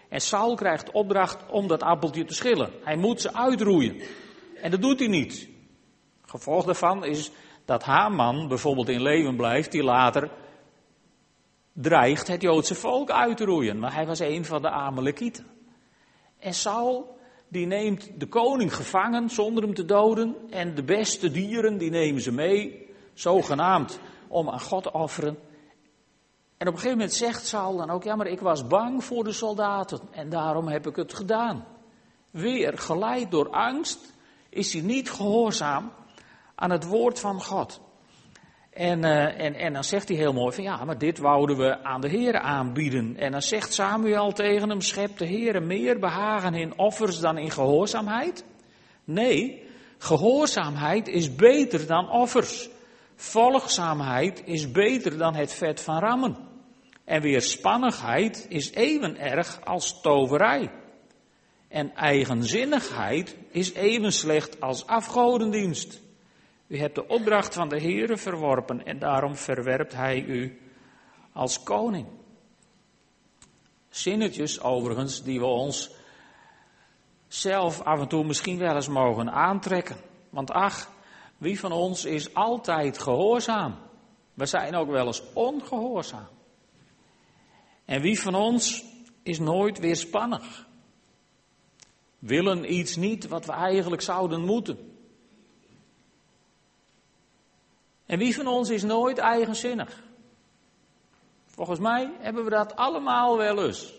En 0.10 0.22
Saul 0.22 0.56
krijgt 0.56 0.92
opdracht 0.92 1.50
om 1.50 1.68
dat 1.68 1.84
appeltje 1.84 2.26
te 2.26 2.34
schillen. 2.34 2.72
Hij 2.84 2.96
moet 2.96 3.22
ze 3.22 3.34
uitroeien. 3.34 4.02
En 4.62 4.72
dat 4.72 4.82
doet 4.82 5.00
hij 5.00 5.08
niet. 5.08 5.50
Gevolg 6.22 6.66
daarvan 6.66 7.06
is 7.06 7.32
dat 7.66 7.84
Haman 7.84 8.48
bijvoorbeeld 8.48 8.90
in 8.90 9.02
leven 9.02 9.36
blijft, 9.36 9.72
die 9.72 9.84
later 9.84 10.32
dreigt 11.74 12.28
het 12.28 12.42
Joodse 12.42 12.76
volk 12.76 13.12
uit 13.12 13.38
te 13.38 13.46
roeien. 13.46 13.80
Maar 13.80 13.94
hij 13.94 14.06
was 14.06 14.20
een 14.20 14.46
van 14.46 14.62
de 14.62 14.70
Amalekieten. 14.70 15.46
En 16.40 16.54
Saul, 16.54 17.18
die 17.48 17.66
neemt 17.66 18.20
de 18.20 18.28
koning 18.28 18.76
gevangen 18.76 19.30
zonder 19.30 19.64
hem 19.64 19.74
te 19.74 19.86
doden. 19.86 20.36
En 20.50 20.76
de 20.76 20.84
beste 20.84 21.32
dieren, 21.32 21.78
die 21.78 21.90
nemen 21.90 22.22
ze 22.22 22.32
mee, 22.32 22.90
zogenaamd, 23.14 24.00
om 24.28 24.50
aan 24.50 24.62
God 24.62 24.84
te 24.84 24.92
offeren. 24.92 25.38
En 26.58 26.68
op 26.68 26.74
een 26.74 26.80
gegeven 26.80 26.98
moment 26.98 27.14
zegt 27.14 27.46
Saul 27.46 27.78
dan 27.78 27.90
ook, 27.90 28.04
ja 28.04 28.16
maar 28.16 28.28
ik 28.28 28.40
was 28.40 28.68
bang 28.68 29.04
voor 29.04 29.24
de 29.24 29.32
soldaten 29.32 30.00
en 30.12 30.30
daarom 30.30 30.68
heb 30.68 30.88
ik 30.88 30.96
het 30.96 31.14
gedaan. 31.14 31.66
Weer 32.32 32.78
geleid 32.78 33.32
door 33.32 33.50
angst 33.50 34.14
is 34.50 34.74
hij 34.74 34.82
niet 34.82 35.12
gehoorzaam 35.12 35.92
aan 36.56 36.72
het 36.72 36.86
woord 36.86 37.20
van 37.20 37.42
God. 37.42 37.82
En, 38.78 39.04
uh, 39.04 39.40
en, 39.40 39.54
en 39.56 39.74
dan 39.74 39.84
zegt 39.84 40.08
hij 40.08 40.18
heel 40.18 40.34
mooi 40.34 40.54
van 40.54 40.64
ja, 40.64 40.86
maar 40.86 40.98
dit 40.98 41.18
wouden 41.18 41.58
we 41.58 41.84
aan 41.84 42.02
de 42.02 42.10
Heer 42.10 42.40
aanbieden. 42.40 43.16
En 43.18 43.32
dan 43.32 43.42
zegt 43.42 43.74
Samuel 43.74 44.32
tegen 44.32 44.70
hem, 44.70 44.82
schept 44.82 45.20
de 45.20 45.26
Heer 45.26 45.64
meer 45.64 46.00
behagen 46.00 46.54
in 46.54 46.78
offers 46.78 47.20
dan 47.20 47.38
in 47.38 47.52
gehoorzaamheid? 47.52 48.46
Nee, 49.04 49.64
gehoorzaamheid 49.98 51.08
is 51.08 51.36
beter 51.36 51.88
dan 51.88 52.10
offers. 52.10 52.70
Volgzaamheid 53.20 54.42
is 54.46 54.72
beter 54.72 55.18
dan 55.18 55.36
het 55.36 55.54
vet 55.54 55.82
van 55.82 56.00
rammen. 56.00 56.38
En 57.04 57.22
weerspannigheid 57.22 58.46
is 58.50 58.72
even 58.72 59.18
erg 59.18 59.60
als 59.64 60.02
toverij. 60.02 60.72
En 61.68 61.96
eigenzinnigheid 61.96 63.38
is 63.50 63.74
even 63.74 64.14
slecht 64.14 64.62
als 64.62 64.88
afgodendienst. 64.88 66.02
U 66.68 66.78
hebt 66.78 66.96
de 66.96 67.08
opdracht 67.08 67.54
van 67.54 67.70
de 67.70 67.82
Heere 67.82 68.18
verworpen 68.18 68.86
en 68.86 69.00
daarom 69.00 69.36
verwerpt 69.36 69.94
hij 69.94 70.22
u 70.22 70.60
als 71.34 71.64
koning. 71.64 72.08
Zinnetjes 73.90 74.62
overigens 74.62 75.24
die 75.24 75.40
we 75.40 75.46
ons 75.46 75.92
zelf 77.28 77.82
af 77.82 78.00
en 78.00 78.08
toe 78.08 78.26
misschien 78.26 78.58
wel 78.58 78.76
eens 78.76 78.88
mogen 78.88 79.32
aantrekken. 79.32 79.98
Want 80.30 80.52
ach, 80.52 80.90
wie 81.38 81.60
van 81.60 81.72
ons 81.72 82.06
is 82.06 82.34
altijd 82.34 83.00
gehoorzaam? 83.00 83.76
We 84.34 84.46
zijn 84.46 84.76
ook 84.76 84.90
wel 84.90 85.06
eens 85.06 85.24
ongehoorzaam. 85.34 86.28
En 87.86 88.02
wie 88.02 88.20
van 88.20 88.36
ons 88.36 88.86
is 89.24 89.40
nooit 89.40 89.80
weerspannig? 89.80 90.68
Willen 92.20 92.74
iets 92.74 92.96
niet 92.96 93.28
wat 93.28 93.46
we 93.46 93.52
eigenlijk 93.52 94.02
zouden 94.02 94.42
moeten? 94.42 94.96
En 98.06 98.18
wie 98.18 98.36
van 98.36 98.48
ons 98.48 98.70
is 98.70 98.84
nooit 98.84 99.18
eigenzinnig? 99.18 100.04
Volgens 101.46 101.80
mij 101.80 102.12
hebben 102.20 102.44
we 102.44 102.50
dat 102.50 102.76
allemaal 102.76 103.38
wel 103.38 103.66
eens. 103.66 103.94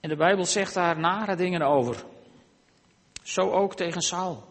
En 0.00 0.08
de 0.08 0.16
Bijbel 0.16 0.44
zegt 0.44 0.74
daar 0.74 0.98
nare 0.98 1.36
dingen 1.36 1.62
over. 1.62 2.04
Zo 3.26 3.50
ook 3.50 3.76
tegen 3.76 4.00
Saul. 4.00 4.44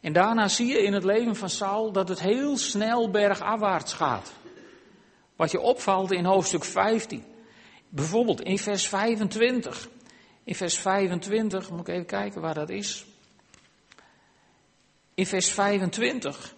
En 0.00 0.12
daarna 0.12 0.48
zie 0.48 0.66
je 0.66 0.82
in 0.82 0.92
het 0.92 1.04
leven 1.04 1.36
van 1.36 1.50
Saul 1.50 1.92
dat 1.92 2.08
het 2.08 2.20
heel 2.20 2.56
snel 2.56 3.10
bergafwaarts 3.10 3.92
gaat. 3.92 4.32
Wat 5.36 5.50
je 5.50 5.60
opvalt 5.60 6.12
in 6.12 6.24
hoofdstuk 6.24 6.64
15. 6.64 7.24
Bijvoorbeeld 7.88 8.40
in 8.40 8.58
vers 8.58 8.88
25. 8.88 9.88
In 10.44 10.54
vers 10.54 10.78
25, 10.78 11.70
moet 11.70 11.80
ik 11.80 11.88
even 11.88 12.06
kijken 12.06 12.40
waar 12.40 12.54
dat 12.54 12.70
is. 12.70 13.06
In 15.14 15.26
vers 15.26 15.50
25, 15.50 16.54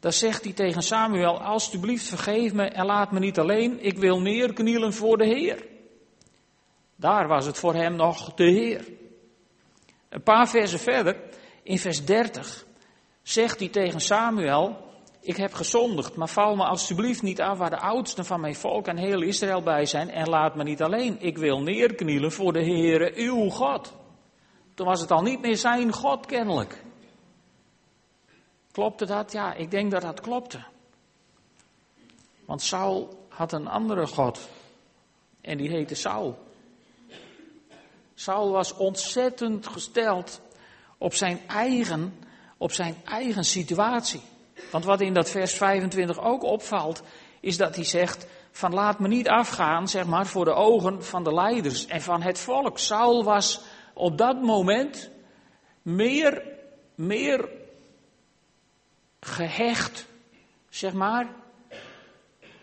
daar 0.00 0.12
zegt 0.12 0.44
hij 0.44 0.52
tegen 0.52 0.82
Samuel, 0.82 1.42
alstublieft 1.42 2.08
vergeef 2.08 2.52
me 2.52 2.64
en 2.64 2.86
laat 2.86 3.12
me 3.12 3.18
niet 3.18 3.38
alleen, 3.38 3.84
ik 3.84 3.98
wil 3.98 4.20
neerknielen 4.20 4.92
voor 4.92 5.16
de 5.16 5.26
Heer. 5.26 5.66
Daar 6.96 7.28
was 7.28 7.46
het 7.46 7.58
voor 7.58 7.74
hem 7.74 7.96
nog 7.96 8.34
de 8.34 8.50
Heer. 8.50 9.02
Een 10.14 10.22
paar 10.22 10.48
versen 10.48 10.78
verder, 10.78 11.16
in 11.62 11.78
vers 11.78 12.04
30, 12.04 12.66
zegt 13.22 13.58
hij 13.58 13.68
tegen 13.68 14.00
Samuel, 14.00 14.76
ik 15.20 15.36
heb 15.36 15.52
gezondigd, 15.52 16.16
maar 16.16 16.28
val 16.28 16.56
me 16.56 16.64
alstublieft 16.64 17.22
niet 17.22 17.40
af 17.40 17.58
waar 17.58 17.70
de 17.70 17.78
oudsten 17.78 18.24
van 18.24 18.40
mijn 18.40 18.54
volk 18.54 18.86
en 18.86 18.96
heel 18.96 19.22
Israël 19.22 19.62
bij 19.62 19.86
zijn 19.86 20.10
en 20.10 20.28
laat 20.28 20.54
me 20.54 20.62
niet 20.62 20.82
alleen. 20.82 21.20
Ik 21.20 21.38
wil 21.38 21.60
neerknielen 21.60 22.32
voor 22.32 22.52
de 22.52 22.64
Heere, 22.64 23.12
uw 23.14 23.48
God. 23.48 23.94
Toen 24.74 24.86
was 24.86 25.00
het 25.00 25.10
al 25.10 25.22
niet 25.22 25.40
meer 25.40 25.56
zijn 25.56 25.92
God 25.92 26.26
kennelijk. 26.26 26.84
Klopte 28.72 29.06
dat? 29.06 29.32
Ja, 29.32 29.54
ik 29.54 29.70
denk 29.70 29.90
dat 29.90 30.02
dat 30.02 30.20
klopte. 30.20 30.64
Want 32.44 32.62
Saul 32.62 33.26
had 33.28 33.52
een 33.52 33.68
andere 33.68 34.06
God. 34.06 34.48
En 35.40 35.56
die 35.56 35.70
heette 35.70 35.94
Saul. 35.94 36.38
Saul 38.14 38.50
was 38.50 38.74
ontzettend 38.74 39.66
gesteld 39.66 40.40
op 40.98 41.14
zijn 41.14 41.40
eigen, 41.46 42.18
op 42.58 42.72
zijn 42.72 42.96
eigen 43.04 43.44
situatie. 43.44 44.20
Want 44.70 44.84
wat 44.84 45.00
in 45.00 45.14
dat 45.14 45.30
vers 45.30 45.54
25 45.54 46.20
ook 46.20 46.42
opvalt, 46.42 47.02
is 47.40 47.56
dat 47.56 47.74
hij 47.74 47.84
zegt: 47.84 48.26
van 48.50 48.74
laat 48.74 48.98
me 48.98 49.08
niet 49.08 49.28
afgaan, 49.28 49.88
zeg 49.88 50.06
maar, 50.06 50.26
voor 50.26 50.44
de 50.44 50.54
ogen 50.54 51.04
van 51.04 51.24
de 51.24 51.34
leiders 51.34 51.86
en 51.86 52.00
van 52.00 52.22
het 52.22 52.38
volk. 52.38 52.78
Saul 52.78 53.24
was 53.24 53.60
op 53.92 54.18
dat 54.18 54.42
moment 54.42 55.10
meer, 55.82 56.42
meer 56.94 57.48
gehecht, 59.20 60.06
zeg 60.68 60.92
maar, 60.92 61.34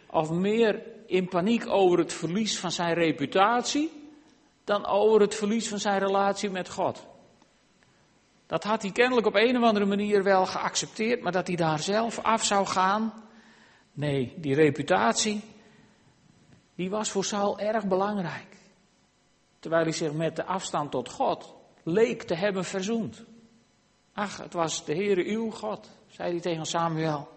of 0.10 0.30
meer 0.30 0.84
in 1.06 1.28
paniek 1.28 1.68
over 1.68 2.00
het 2.00 2.14
verlies 2.14 2.60
van 2.60 2.72
zijn 2.72 2.94
reputatie, 2.94 4.01
dan 4.64 4.86
over 4.86 5.22
het 5.22 5.36
verlies 5.36 5.68
van 5.68 5.80
zijn 5.80 6.00
relatie 6.00 6.50
met 6.50 6.70
God. 6.70 7.08
Dat 8.48 8.64
had 8.64 8.82
hij 8.82 8.92
kennelijk 8.92 9.28
op 9.28 9.36
een 9.36 9.58
of 9.58 9.64
andere 9.64 9.86
manier 9.86 10.24
wel 10.24 10.46
geaccepteerd, 10.46 11.22
maar 11.22 11.32
dat 11.32 11.48
hij 11.48 11.56
daar 11.56 11.80
zelf 11.80 12.20
af 12.20 12.44
zou 12.44 12.66
gaan. 12.66 13.14
Nee, 13.94 14.34
die 14.38 14.56
reputatie, 14.56 15.42
die 16.76 16.90
was 16.90 17.10
voor 17.10 17.26
Saul 17.26 17.60
erg 17.60 17.88
belangrijk. 17.88 18.58
Terwijl 19.60 19.84
hij 19.84 19.92
zich 19.92 20.14
met 20.14 20.36
de 20.36 20.46
afstand 20.46 20.92
tot 20.92 21.10
God 21.10 21.56
leek 21.84 22.24
te 22.24 22.36
hebben 22.36 22.66
verzoend. 22.66 23.24
Ach, 24.14 24.38
het 24.38 24.54
was 24.54 24.86
de 24.86 24.94
Heere 24.94 25.24
uw 25.24 25.52
God, 25.52 25.90
zei 26.08 26.32
hij 26.32 26.40
tegen 26.40 26.66
Samuel. 26.66 27.30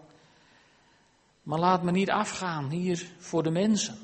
Maar 1.43 1.59
laat 1.59 1.83
me 1.83 1.91
niet 1.91 2.09
afgaan 2.09 2.69
hier 2.69 3.11
voor 3.17 3.43
de 3.43 3.51
mensen. 3.51 3.97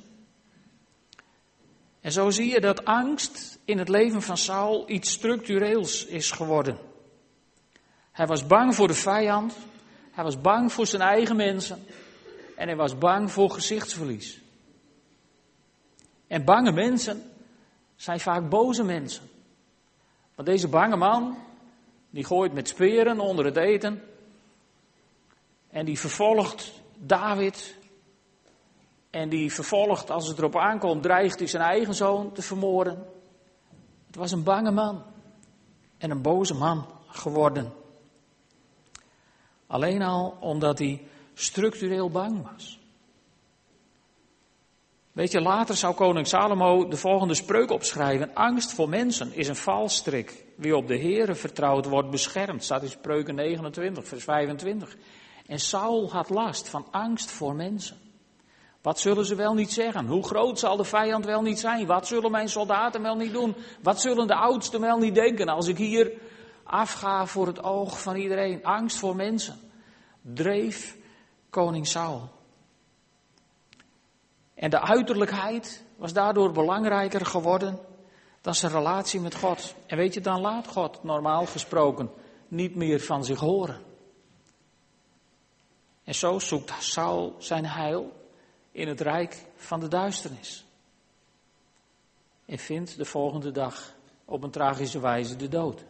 En 2.02 2.12
zo 2.12 2.30
zie 2.30 2.50
je 2.52 2.60
dat 2.60 2.86
angst 2.86 3.60
in 3.66 3.78
het 3.78 3.90
leven 3.90 4.22
van 4.22 4.38
Saul 4.38 4.90
iets 4.90 5.12
structureels 5.12 6.06
is 6.06 6.32
geworden. 6.32 6.78
Hij 8.12 8.28
was 8.28 8.48
bang 8.48 8.76
voor 8.76 8.88
de 8.88 8.94
vijand. 8.94 9.56
Hij 10.12 10.24
was 10.24 10.42
bang 10.42 10.72
voor 10.72 10.88
zijn 10.88 11.02
eigen 11.02 11.36
mensen. 11.36 11.86
En 12.56 12.68
hij 12.68 12.76
was 12.76 12.98
bang 12.98 13.32
voor 13.32 13.50
gezichtsverlies. 13.50 14.42
En 16.28 16.46
bange 16.46 16.72
mensen 16.72 17.32
zijn 17.96 18.20
vaak 18.20 18.50
boze 18.50 18.84
mensen. 18.84 19.30
Want 20.36 20.48
deze 20.48 20.68
bange 20.68 20.96
man, 20.96 21.38
die 22.10 22.26
gooit 22.26 22.54
met 22.54 22.68
speren 22.68 23.20
onder 23.20 23.46
het 23.46 23.58
eten. 23.58 24.02
En 25.70 25.86
die 25.86 26.00
vervolgt 26.00 26.72
David. 26.98 27.76
En 29.12 29.30
die 29.30 29.54
vervolgt, 29.54 30.10
als 30.10 30.28
het 30.28 30.38
erop 30.38 30.58
aankomt, 30.58 31.04
dreigt 31.04 31.40
hij 31.40 31.48
zijn 31.48 31.64
eigen 31.64 31.94
zoon 31.94 32.32
te 32.32 32.42
vermoorden. 32.42 33.06
Het 34.08 34.16
was 34.16 34.32
een 34.32 34.44
bange 34.44 34.72
man. 34.72 35.04
En 35.98 36.12
een 36.12 36.22
boze 36.22 36.54
man 36.54 36.86
geworden. 37.08 37.74
Alleen 39.68 40.02
al 40.02 40.38
omdat 40.40 40.80
hij 40.80 41.08
structureel 41.34 42.10
bang 42.10 42.52
was. 42.52 42.80
Weet 45.12 45.32
je, 45.32 45.42
later 45.42 45.76
zou 45.76 45.96
koning 45.96 46.28
Salomo 46.28 46.88
de 46.88 46.98
volgende 46.98 47.34
spreuk 47.34 47.72
opschrijven. 47.72 48.34
Angst 48.34 48.74
voor 48.74 48.90
mensen 48.90 49.34
is 49.34 49.48
een 49.48 49.56
valstrik. 49.56 50.46
Wie 50.56 50.76
op 50.76 50.88
de 50.88 50.98
Heere 50.98 51.36
vertrouwt 51.36 51.86
wordt 51.86 52.10
beschermd. 52.10 52.64
Staat 52.64 52.84
in 52.84 52.90
spreuken 52.90 53.36
29, 53.36 54.08
vers 54.08 54.24
25. 54.24 54.96
En 55.46 55.60
Saul 55.60 56.12
had 56.12 56.30
last 56.30 56.70
van 56.70 56.88
angst 56.92 57.32
voor 57.32 57.56
mensen. 57.56 57.98
Wat 58.82 59.00
zullen 59.00 59.26
ze 59.26 59.36
wel 59.36 59.54
niet 59.54 59.72
zeggen? 59.72 60.08
Hoe 60.08 60.24
groot 60.24 60.60
zal 60.60 60.78
de 60.78 60.84
vijand 60.84 61.26
wel 61.26 61.42
niet 61.42 61.60
zijn? 61.60 61.86
Wat 61.86 62.08
zullen 62.08 62.32
mijn 62.32 62.50
soldaten 62.50 63.02
wel 63.02 63.16
niet 63.16 63.34
doen? 63.34 63.56
Wat 63.82 64.02
zullen 64.02 64.28
de 64.28 64.36
oudsten 64.36 64.82
wel 64.82 64.98
niet 64.98 65.16
denken 65.16 65.48
als 65.48 65.68
ik 65.68 65.78
hier 65.78 66.12
afga 66.64 67.26
voor 67.26 67.48
het 67.48 67.64
oog 67.64 68.02
van 68.02 68.16
iedereen? 68.16 68.64
Angst 68.64 68.98
voor 68.98 69.16
mensen 69.16 69.60
dreef 70.22 70.98
koning 71.50 71.88
Saul. 71.88 72.30
En 74.54 74.70
de 74.70 74.82
uiterlijkheid 74.82 75.84
was 75.96 76.14
daardoor 76.14 76.52
belangrijker 76.52 77.26
geworden 77.26 77.80
dan 78.42 78.56
zijn 78.56 78.72
relatie 78.72 79.20
met 79.20 79.36
God. 79.36 79.76
En 79.88 79.98
weet 79.98 80.14
je, 80.14 80.22
dan 80.22 80.42
laat 80.42 80.68
God 80.68 81.04
normaal 81.04 81.46
gesproken 81.46 82.12
niet 82.48 82.76
meer 82.76 83.00
van 83.00 83.26
zich 83.26 83.40
horen. 83.40 83.82
En 86.04 86.16
zo 86.16 86.40
zoekt 86.40 86.74
Saul 86.80 87.36
zijn 87.38 87.66
heil 87.66 88.21
in 88.72 88.88
het 88.88 89.02
rijk 89.02 89.46
van 89.56 89.80
de 89.80 89.88
duisternis. 89.88 90.66
En 92.46 92.58
vindt 92.58 92.98
de 92.98 93.06
volgende 93.06 93.52
dag 93.52 93.94
op 94.26 94.44
een 94.44 94.52
tragische 94.52 95.00
wijze 95.00 95.36
de 95.36 95.48
dood. 95.48 95.86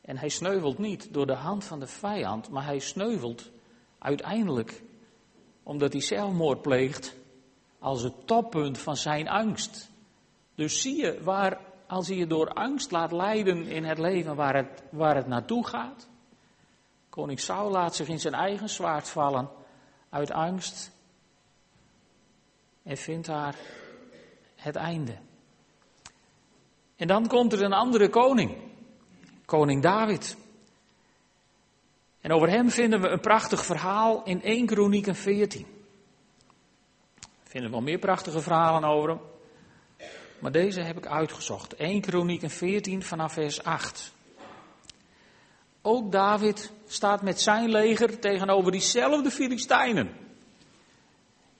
En 0.00 0.18
hij 0.18 0.28
sneuvelt 0.28 0.78
niet 0.78 1.12
door 1.12 1.26
de 1.26 1.34
hand 1.34 1.64
van 1.64 1.80
de 1.80 1.86
vijand, 1.86 2.50
maar 2.50 2.64
hij 2.64 2.78
sneuvelt 2.78 3.50
uiteindelijk 3.98 4.82
omdat 5.62 5.92
hij 5.92 6.02
zelfmoord 6.02 6.62
pleegt 6.62 7.14
als 7.78 8.02
het 8.02 8.26
toppunt 8.26 8.78
van 8.78 8.96
zijn 8.96 9.28
angst. 9.28 9.90
Dus 10.54 10.80
zie 10.80 10.96
je 10.96 11.22
waar, 11.22 11.60
als 11.86 12.08
hij 12.08 12.16
je 12.16 12.26
door 12.26 12.48
angst 12.48 12.90
laat 12.90 13.12
leiden 13.12 13.66
in 13.66 13.84
het 13.84 13.98
leven 13.98 14.36
waar 14.36 14.56
het, 14.56 14.82
waar 14.90 15.16
het 15.16 15.26
naartoe 15.26 15.66
gaat. 15.66 16.08
Koning 17.08 17.40
Saul 17.40 17.70
laat 17.70 17.94
zich 17.94 18.08
in 18.08 18.20
zijn 18.20 18.34
eigen 18.34 18.68
zwaard 18.68 19.08
vallen 19.08 19.48
uit 20.10 20.30
angst 20.30 20.90
en 22.82 22.96
vindt 22.96 23.26
daar 23.26 23.56
het 24.54 24.76
einde. 24.76 25.18
En 26.96 27.06
dan 27.06 27.26
komt 27.26 27.52
er 27.52 27.62
een 27.62 27.72
andere 27.72 28.08
koning, 28.08 28.56
koning 29.44 29.82
David. 29.82 30.36
En 32.20 32.32
over 32.32 32.48
hem 32.48 32.70
vinden 32.70 33.00
we 33.00 33.08
een 33.08 33.20
prachtig 33.20 33.64
verhaal 33.64 34.22
in 34.24 34.42
1 34.42 34.66
Kronieken 34.66 35.14
14. 35.14 35.66
We 37.18 37.54
vinden 37.54 37.70
wel 37.70 37.80
meer 37.80 37.98
prachtige 37.98 38.40
verhalen 38.40 38.84
over 38.84 39.08
hem. 39.08 39.20
Maar 40.38 40.52
deze 40.52 40.80
heb 40.80 40.96
ik 40.96 41.06
uitgezocht. 41.06 41.74
1 41.74 42.00
Kronieken 42.00 42.50
14 42.50 43.02
vanaf 43.02 43.32
vers 43.32 43.62
8. 43.62 44.12
Ook 45.82 46.12
David 46.12 46.72
staat 46.86 47.22
met 47.22 47.40
zijn 47.40 47.68
leger 47.68 48.18
tegenover 48.18 48.72
diezelfde 48.72 49.30
Filistijnen. 49.30 50.10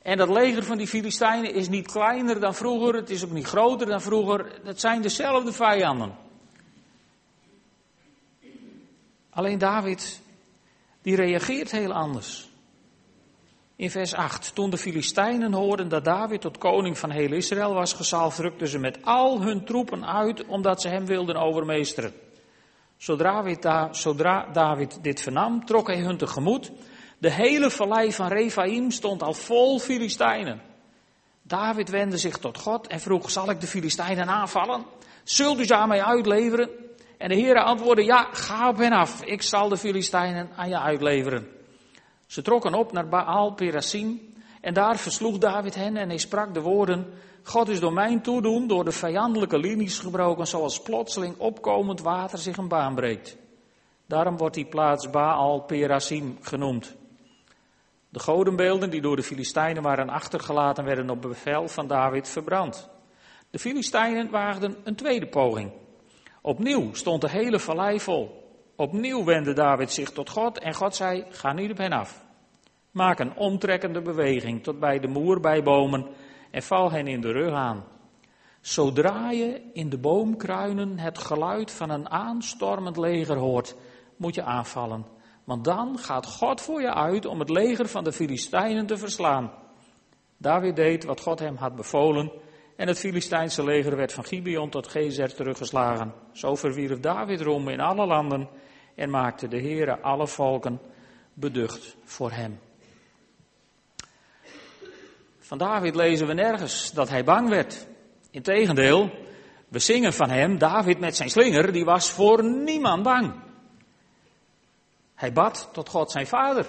En 0.02 0.16
dat 0.16 0.28
leger 0.28 0.64
van 0.64 0.78
die 0.78 0.86
Filistijnen 0.86 1.54
is 1.54 1.68
niet 1.68 1.92
kleiner 1.92 2.40
dan 2.40 2.54
vroeger, 2.54 2.94
het 2.94 3.10
is 3.10 3.24
ook 3.24 3.30
niet 3.30 3.46
groter 3.46 3.86
dan 3.86 4.00
vroeger. 4.00 4.60
Het 4.64 4.80
zijn 4.80 5.02
dezelfde 5.02 5.52
vijanden. 5.52 6.14
Alleen 9.30 9.58
David, 9.58 10.20
die 11.02 11.16
reageert 11.16 11.70
heel 11.70 11.92
anders. 11.92 12.48
In 13.76 13.90
vers 13.90 14.14
8, 14.14 14.54
toen 14.54 14.70
de 14.70 14.78
Filistijnen 14.78 15.52
hoorden 15.52 15.88
dat 15.88 16.04
David 16.04 16.40
tot 16.40 16.58
koning 16.58 16.98
van 16.98 17.10
heel 17.10 17.32
Israël 17.32 17.74
was 17.74 17.92
gezalfd, 17.92 18.38
rukten 18.38 18.68
ze 18.68 18.78
met 18.78 19.04
al 19.04 19.42
hun 19.42 19.64
troepen 19.64 20.06
uit 20.06 20.46
omdat 20.46 20.80
ze 20.80 20.88
hem 20.88 21.06
wilden 21.06 21.36
overmeesteren. 21.36 22.12
Zodra, 22.98 24.48
David 24.52 24.98
dit 25.02 25.20
vernam, 25.20 25.64
trok 25.64 25.86
hij 25.86 26.00
hun 26.00 26.16
tegemoet. 26.16 26.72
De 27.18 27.30
hele 27.30 27.70
vallei 27.70 28.12
van 28.12 28.28
Rephaim 28.28 28.90
stond 28.90 29.22
al 29.22 29.34
vol 29.34 29.78
Filistijnen. 29.78 30.62
David 31.42 31.88
wendde 31.88 32.18
zich 32.18 32.38
tot 32.38 32.58
God 32.58 32.86
en 32.86 33.00
vroeg, 33.00 33.30
zal 33.30 33.50
ik 33.50 33.60
de 33.60 33.66
Filistijnen 33.66 34.28
aanvallen? 34.28 34.84
Zult 35.24 35.60
u 35.60 35.64
ze 35.64 35.74
aan 35.74 35.88
mij 35.88 36.02
uitleveren? 36.02 36.70
En 37.18 37.28
de 37.28 37.34
Heere 37.34 37.62
antwoordde, 37.62 38.04
ja, 38.04 38.28
ga 38.32 38.68
op 38.68 38.76
hen 38.76 38.92
af. 38.92 39.22
Ik 39.22 39.42
zal 39.42 39.68
de 39.68 39.76
Filistijnen 39.76 40.48
aan 40.56 40.68
je 40.68 40.78
uitleveren. 40.78 41.48
Ze 42.26 42.42
trokken 42.42 42.74
op 42.74 42.92
naar 42.92 43.08
Baal 43.08 43.52
Perasim 43.52 44.20
en 44.68 44.74
daar 44.74 44.96
versloeg 44.96 45.38
David 45.38 45.74
hen 45.74 45.96
en 45.96 46.08
hij 46.08 46.18
sprak 46.18 46.54
de 46.54 46.60
woorden, 46.60 47.06
God 47.42 47.68
is 47.68 47.80
door 47.80 47.92
mijn 47.92 48.22
toedoen 48.22 48.66
door 48.66 48.84
de 48.84 48.92
vijandelijke 48.92 49.58
linies 49.58 49.98
gebroken, 49.98 50.46
zoals 50.46 50.82
plotseling 50.82 51.38
opkomend 51.38 52.00
water 52.00 52.38
zich 52.38 52.56
een 52.56 52.68
baan 52.68 52.94
breekt. 52.94 53.36
Daarom 54.06 54.36
wordt 54.36 54.54
die 54.54 54.66
plaats 54.66 55.10
Baal 55.10 55.60
Perasim 55.60 56.38
genoemd. 56.40 56.96
De 58.08 58.18
godenbeelden 58.18 58.90
die 58.90 59.00
door 59.00 59.16
de 59.16 59.22
Filistijnen 59.22 59.82
waren 59.82 60.08
achtergelaten, 60.08 60.84
werden 60.84 61.10
op 61.10 61.22
bevel 61.22 61.68
van 61.68 61.86
David 61.86 62.28
verbrand. 62.28 62.88
De 63.50 63.58
Filistijnen 63.58 64.30
waagden 64.30 64.76
een 64.84 64.96
tweede 64.96 65.26
poging. 65.26 65.72
Opnieuw 66.42 66.94
stond 66.94 67.20
de 67.20 67.30
hele 67.30 67.58
vallei 67.58 68.00
vol. 68.00 68.52
Opnieuw 68.76 69.24
wendde 69.24 69.52
David 69.52 69.92
zich 69.92 70.10
tot 70.10 70.30
God 70.30 70.58
en 70.58 70.74
God 70.74 70.96
zei: 70.96 71.24
Ga 71.30 71.52
niet 71.52 71.70
op 71.70 71.78
hen 71.78 71.92
af. 71.92 72.26
Maak 72.90 73.18
een 73.18 73.36
omtrekkende 73.36 74.02
beweging 74.02 74.62
tot 74.62 74.78
bij 74.78 74.98
de 74.98 75.08
moerbijbomen 75.08 76.06
en 76.50 76.62
val 76.62 76.90
hen 76.90 77.06
in 77.06 77.20
de 77.20 77.32
rug 77.32 77.52
aan. 77.52 77.84
Zodra 78.60 79.30
je 79.30 79.62
in 79.72 79.88
de 79.88 79.98
boomkruinen 79.98 80.98
het 80.98 81.18
geluid 81.18 81.70
van 81.70 81.90
een 81.90 82.10
aanstormend 82.10 82.96
leger 82.96 83.36
hoort, 83.36 83.76
moet 84.16 84.34
je 84.34 84.42
aanvallen. 84.42 85.06
Want 85.44 85.64
dan 85.64 85.98
gaat 85.98 86.26
God 86.26 86.60
voor 86.60 86.80
je 86.80 86.94
uit 86.94 87.26
om 87.26 87.38
het 87.38 87.50
leger 87.50 87.88
van 87.88 88.04
de 88.04 88.12
Filistijnen 88.12 88.86
te 88.86 88.96
verslaan. 88.96 89.52
David 90.36 90.76
deed 90.76 91.04
wat 91.04 91.20
God 91.20 91.38
hem 91.38 91.56
had 91.56 91.76
bevolen 91.76 92.32
en 92.76 92.88
het 92.88 92.98
Filistijnse 92.98 93.64
leger 93.64 93.96
werd 93.96 94.12
van 94.12 94.24
Gibeon 94.24 94.70
tot 94.70 94.88
Gezer 94.88 95.34
teruggeslagen. 95.34 96.12
Zo 96.32 96.54
verwierf 96.54 97.00
David 97.00 97.40
roem 97.40 97.68
in 97.68 97.80
alle 97.80 98.06
landen 98.06 98.48
en 98.94 99.10
maakte 99.10 99.48
de 99.48 99.60
Heere 99.60 100.00
alle 100.00 100.26
volken 100.26 100.80
beducht 101.34 101.96
voor 102.04 102.30
hem. 102.30 102.58
Van 105.48 105.58
David 105.58 105.94
lezen 105.94 106.26
we 106.26 106.32
nergens 106.32 106.92
dat 106.92 107.08
hij 107.08 107.24
bang 107.24 107.48
werd. 107.48 107.86
Integendeel, 108.30 109.10
we 109.68 109.78
zingen 109.78 110.12
van 110.12 110.30
hem, 110.30 110.58
David 110.58 110.98
met 110.98 111.16
zijn 111.16 111.30
slinger, 111.30 111.72
die 111.72 111.84
was 111.84 112.10
voor 112.10 112.44
niemand 112.44 113.02
bang. 113.02 113.34
Hij 115.14 115.32
bad 115.32 115.68
tot 115.72 115.88
God 115.88 116.10
zijn 116.10 116.26
vader 116.26 116.66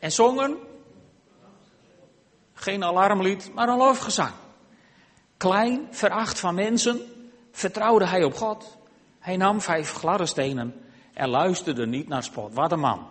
en 0.00 0.12
zongen 0.12 0.56
geen 2.54 2.84
alarmlied, 2.84 3.54
maar 3.54 3.68
een 3.68 3.76
lofgezang. 3.76 4.32
Klein, 5.36 5.88
veracht 5.90 6.40
van 6.40 6.54
mensen, 6.54 7.00
vertrouwde 7.52 8.06
hij 8.06 8.24
op 8.24 8.34
God. 8.34 8.78
Hij 9.18 9.36
nam 9.36 9.60
vijf 9.60 9.92
gladde 9.92 10.26
stenen 10.26 10.80
en 11.14 11.28
luisterde 11.28 11.86
niet 11.86 12.08
naar 12.08 12.22
spot. 12.22 12.54
Wat 12.54 12.72
een 12.72 12.80
man. 12.80 13.06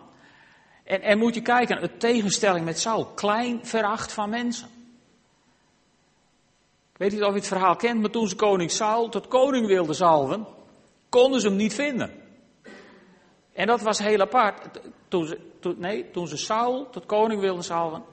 En, 0.83 1.01
en 1.01 1.17
moet 1.17 1.35
je 1.35 1.41
kijken, 1.41 1.77
het 1.77 1.99
tegenstelling 1.99 2.65
met 2.65 2.79
Saul. 2.79 3.05
Klein, 3.05 3.65
veracht 3.65 4.11
van 4.11 4.29
mensen. 4.29 4.78
Weet 6.99 7.13
u 7.13 7.21
of 7.21 7.29
je 7.29 7.33
het 7.33 7.47
verhaal 7.47 7.75
kent, 7.75 8.01
maar 8.01 8.09
toen 8.09 8.27
ze 8.27 8.35
koning 8.35 8.71
Saul 8.71 9.09
tot 9.09 9.27
koning 9.27 9.67
wilden 9.67 9.95
zalven, 9.95 10.47
konden 11.09 11.41
ze 11.41 11.47
hem 11.47 11.55
niet 11.55 11.73
vinden. 11.73 12.11
En 13.53 13.67
dat 13.67 13.81
was 13.81 13.99
heel 13.99 14.19
apart. 14.19 14.79
Toen 15.07 15.25
ze, 15.25 15.39
nee, 15.77 16.11
toen 16.11 16.27
ze 16.27 16.37
Saul 16.37 16.89
tot 16.89 17.05
koning 17.05 17.41
wilden 17.41 17.63
zalven, 17.63 18.03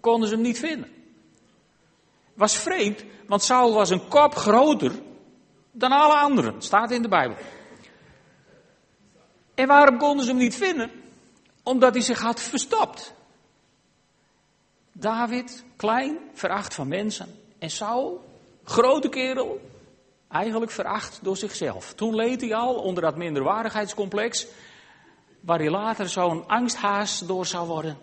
konden 0.00 0.28
ze 0.28 0.34
hem 0.34 0.42
niet 0.42 0.58
vinden. 0.58 0.90
Was 2.34 2.56
vreemd, 2.56 3.04
want 3.26 3.42
Saul 3.42 3.74
was 3.74 3.90
een 3.90 4.08
kop 4.08 4.34
groter 4.34 4.92
dan 5.70 5.92
alle 5.92 6.18
anderen, 6.18 6.62
staat 6.62 6.90
in 6.90 7.02
de 7.02 7.08
Bijbel. 7.08 7.36
En 9.54 9.66
waarom 9.66 9.98
konden 9.98 10.24
ze 10.24 10.30
hem 10.30 10.40
niet 10.40 10.56
vinden? 10.56 10.90
Omdat 11.62 11.94
hij 11.94 12.02
zich 12.02 12.20
had 12.20 12.40
verstopt. 12.40 13.14
David, 14.92 15.64
klein, 15.76 16.18
veracht 16.34 16.74
van 16.74 16.88
mensen. 16.88 17.38
En 17.58 17.70
Saul, 17.70 18.28
Grote 18.70 19.08
kerel, 19.08 19.60
eigenlijk 20.28 20.70
veracht 20.70 21.18
door 21.22 21.36
zichzelf. 21.36 21.94
Toen 21.94 22.14
leed 22.14 22.40
hij 22.40 22.54
al 22.54 22.74
onder 22.74 23.02
dat 23.02 23.16
minderwaardigheidscomplex, 23.16 24.46
waar 25.40 25.58
hij 25.58 25.70
later 25.70 26.08
zo'n 26.08 26.46
angsthaas 26.48 27.18
door 27.26 27.46
zou 27.46 27.66
worden. 27.66 27.98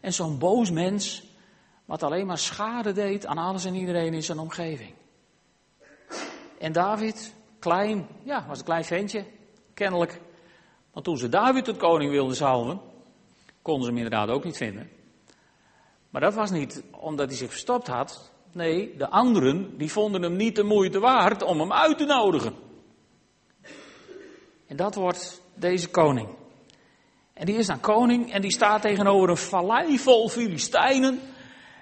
En 0.00 0.12
zo'n 0.12 0.38
boos 0.38 0.70
mens, 0.70 1.24
wat 1.84 2.02
alleen 2.02 2.26
maar 2.26 2.38
schade 2.38 2.92
deed 2.92 3.26
aan 3.26 3.38
alles 3.38 3.64
en 3.64 3.74
iedereen 3.74 4.14
in 4.14 4.22
zijn 4.22 4.38
omgeving. 4.38 4.94
En 6.58 6.72
David, 6.72 7.34
klein, 7.58 8.06
ja, 8.22 8.44
was 8.48 8.58
een 8.58 8.64
klein 8.64 8.84
ventje, 8.84 9.24
kennelijk 9.74 10.20
Want 10.92 11.04
toen 11.04 11.18
ze 11.18 11.28
David 11.28 11.64
tot 11.64 11.76
koning 11.76 12.10
wilden 12.10 12.36
salven, 12.36 12.80
konden 13.62 13.82
ze 13.82 13.88
hem 13.88 14.02
inderdaad 14.02 14.28
ook 14.28 14.44
niet 14.44 14.56
vinden. 14.56 14.90
Maar 16.10 16.20
dat 16.20 16.34
was 16.34 16.50
niet 16.50 16.82
omdat 16.90 17.28
hij 17.28 17.36
zich 17.36 17.50
verstopt 17.50 17.86
had. 17.86 18.31
Nee, 18.52 18.96
de 18.96 19.08
anderen 19.08 19.78
die 19.78 19.92
vonden 19.92 20.22
hem 20.22 20.36
niet 20.36 20.56
de 20.56 20.62
moeite 20.62 20.98
waard 20.98 21.42
om 21.42 21.60
hem 21.60 21.72
uit 21.72 21.98
te 21.98 22.04
nodigen. 22.04 22.54
En 24.66 24.76
dat 24.76 24.94
wordt 24.94 25.42
deze 25.54 25.88
koning. 25.88 26.28
En 27.32 27.46
die 27.46 27.56
is 27.56 27.66
dan 27.66 27.80
koning 27.80 28.32
en 28.32 28.40
die 28.40 28.52
staat 28.52 28.82
tegenover 28.82 29.28
een 29.28 29.36
vallei 29.36 29.98
vol 29.98 30.28
Filistijnen. 30.28 31.20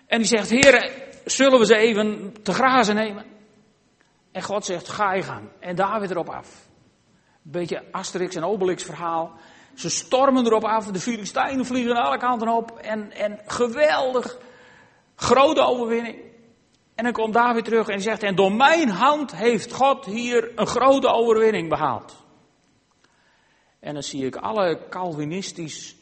En 0.06 0.18
die 0.18 0.26
zegt, 0.26 0.50
heren, 0.50 0.92
zullen 1.24 1.58
we 1.58 1.66
ze 1.66 1.76
even 1.76 2.32
te 2.42 2.52
grazen 2.52 2.94
nemen? 2.94 3.24
En 4.32 4.42
God 4.42 4.64
zegt, 4.64 4.88
ga 4.88 5.12
je 5.12 5.22
gang. 5.22 5.48
En 5.60 5.76
David 5.76 6.10
erop 6.10 6.28
af. 6.28 6.68
Beetje 7.42 7.82
Asterix 7.90 8.34
en 8.34 8.44
Obelix 8.44 8.82
verhaal. 8.82 9.32
Ze 9.74 9.90
stormen 9.90 10.46
erop 10.46 10.64
af, 10.64 10.86
de 10.86 11.00
Filistijnen 11.00 11.66
vliegen 11.66 11.96
alle 11.96 12.18
kanten 12.18 12.48
op. 12.48 12.70
En, 12.70 13.12
en 13.12 13.40
geweldig, 13.46 14.38
grote 15.14 15.60
overwinning. 15.60 16.29
En 17.00 17.06
dan 17.06 17.14
komt 17.14 17.34
David 17.34 17.64
terug 17.64 17.88
en 17.88 18.00
zegt, 18.00 18.22
en 18.22 18.34
door 18.34 18.52
mijn 18.52 18.88
hand 18.88 19.36
heeft 19.36 19.72
God 19.72 20.04
hier 20.04 20.52
een 20.54 20.66
grote 20.66 21.08
overwinning 21.08 21.68
behaald. 21.68 22.24
En 23.78 23.94
dan 23.94 24.02
zie 24.02 24.26
ik 24.26 24.36
alle 24.36 24.88
Calvinistisch 24.88 25.96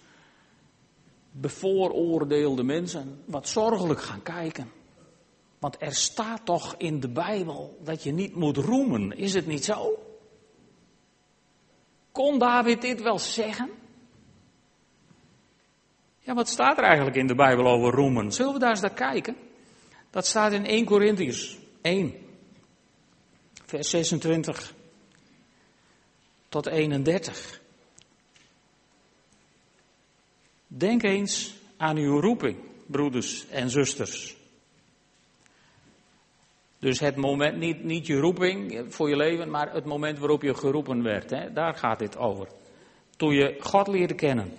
bevooroordeelde 1.30 2.62
mensen 2.62 3.22
wat 3.24 3.48
zorgelijk 3.48 4.00
gaan 4.00 4.22
kijken. 4.22 4.72
Want 5.58 5.76
er 5.82 5.94
staat 5.94 6.44
toch 6.44 6.74
in 6.78 7.00
de 7.00 7.08
Bijbel 7.08 7.78
dat 7.84 8.02
je 8.02 8.12
niet 8.12 8.34
moet 8.34 8.56
roemen, 8.56 9.16
is 9.16 9.34
het 9.34 9.46
niet 9.46 9.64
zo? 9.64 9.98
Kon 12.12 12.38
David 12.38 12.80
dit 12.80 13.02
wel 13.02 13.18
zeggen? 13.18 13.70
Ja, 16.18 16.34
wat 16.34 16.48
staat 16.48 16.78
er 16.78 16.84
eigenlijk 16.84 17.16
in 17.16 17.26
de 17.26 17.34
Bijbel 17.34 17.66
over 17.66 17.92
roemen? 17.92 18.32
Zullen 18.32 18.52
we 18.52 18.58
daar 18.58 18.70
eens 18.70 18.80
naar 18.80 18.94
kijken? 18.94 19.47
Dat 20.10 20.26
staat 20.26 20.52
in 20.52 20.66
1 20.66 20.84
Corinthians 20.84 21.58
1, 21.80 22.14
vers 23.64 23.90
26 23.90 24.74
tot 26.48 26.66
31. 26.66 27.60
Denk 30.66 31.02
eens 31.02 31.54
aan 31.76 31.96
uw 31.96 32.20
roeping, 32.20 32.58
broeders 32.86 33.48
en 33.48 33.70
zusters. 33.70 34.36
Dus 36.78 37.00
het 37.00 37.16
moment, 37.16 37.56
niet, 37.56 37.84
niet 37.84 38.06
je 38.06 38.16
roeping 38.16 38.84
voor 38.88 39.08
je 39.08 39.16
leven, 39.16 39.50
maar 39.50 39.72
het 39.72 39.84
moment 39.84 40.18
waarop 40.18 40.42
je 40.42 40.54
geroepen 40.54 41.02
werd. 41.02 41.30
Hè? 41.30 41.52
Daar 41.52 41.74
gaat 41.74 41.98
dit 41.98 42.16
over. 42.16 42.48
Toen 43.16 43.34
je 43.34 43.56
God 43.60 43.88
leerde 43.88 44.14
kennen. 44.14 44.52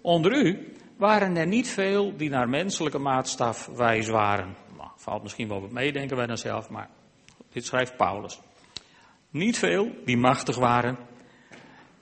Onder 0.00 0.46
u 0.46 0.72
waren 0.96 1.36
er 1.36 1.46
niet 1.46 1.68
veel 1.68 2.16
die 2.16 2.30
naar 2.30 2.48
menselijke 2.48 2.98
maatstaf 2.98 3.66
wijs 3.66 4.08
waren. 4.08 4.63
Nou, 4.94 5.00
valt 5.02 5.22
misschien 5.22 5.48
wel 5.48 5.60
wat 5.60 5.70
mee, 5.70 5.92
denken 5.92 6.16
wij 6.16 6.26
dan 6.26 6.38
zelf, 6.38 6.68
maar 6.68 6.90
dit 7.52 7.64
schrijft 7.64 7.96
Paulus. 7.96 8.40
Niet 9.30 9.58
veel 9.58 9.90
die 10.04 10.16
machtig 10.16 10.56
waren. 10.56 10.98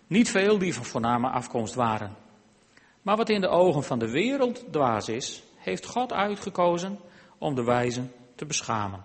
Niet 0.06 0.30
veel 0.30 0.58
die 0.58 0.74
van 0.74 0.84
voorname 0.84 1.28
afkomst 1.28 1.74
waren. 1.74 2.16
Maar 3.02 3.16
wat 3.16 3.28
in 3.28 3.40
de 3.40 3.48
ogen 3.48 3.82
van 3.82 3.98
de 3.98 4.10
wereld 4.10 4.72
dwaas 4.72 5.08
is, 5.08 5.42
heeft 5.56 5.86
God 5.86 6.12
uitgekozen 6.12 6.98
om 7.38 7.54
de 7.54 7.64
wijzen 7.64 8.12
te 8.34 8.46
beschamen. 8.46 9.04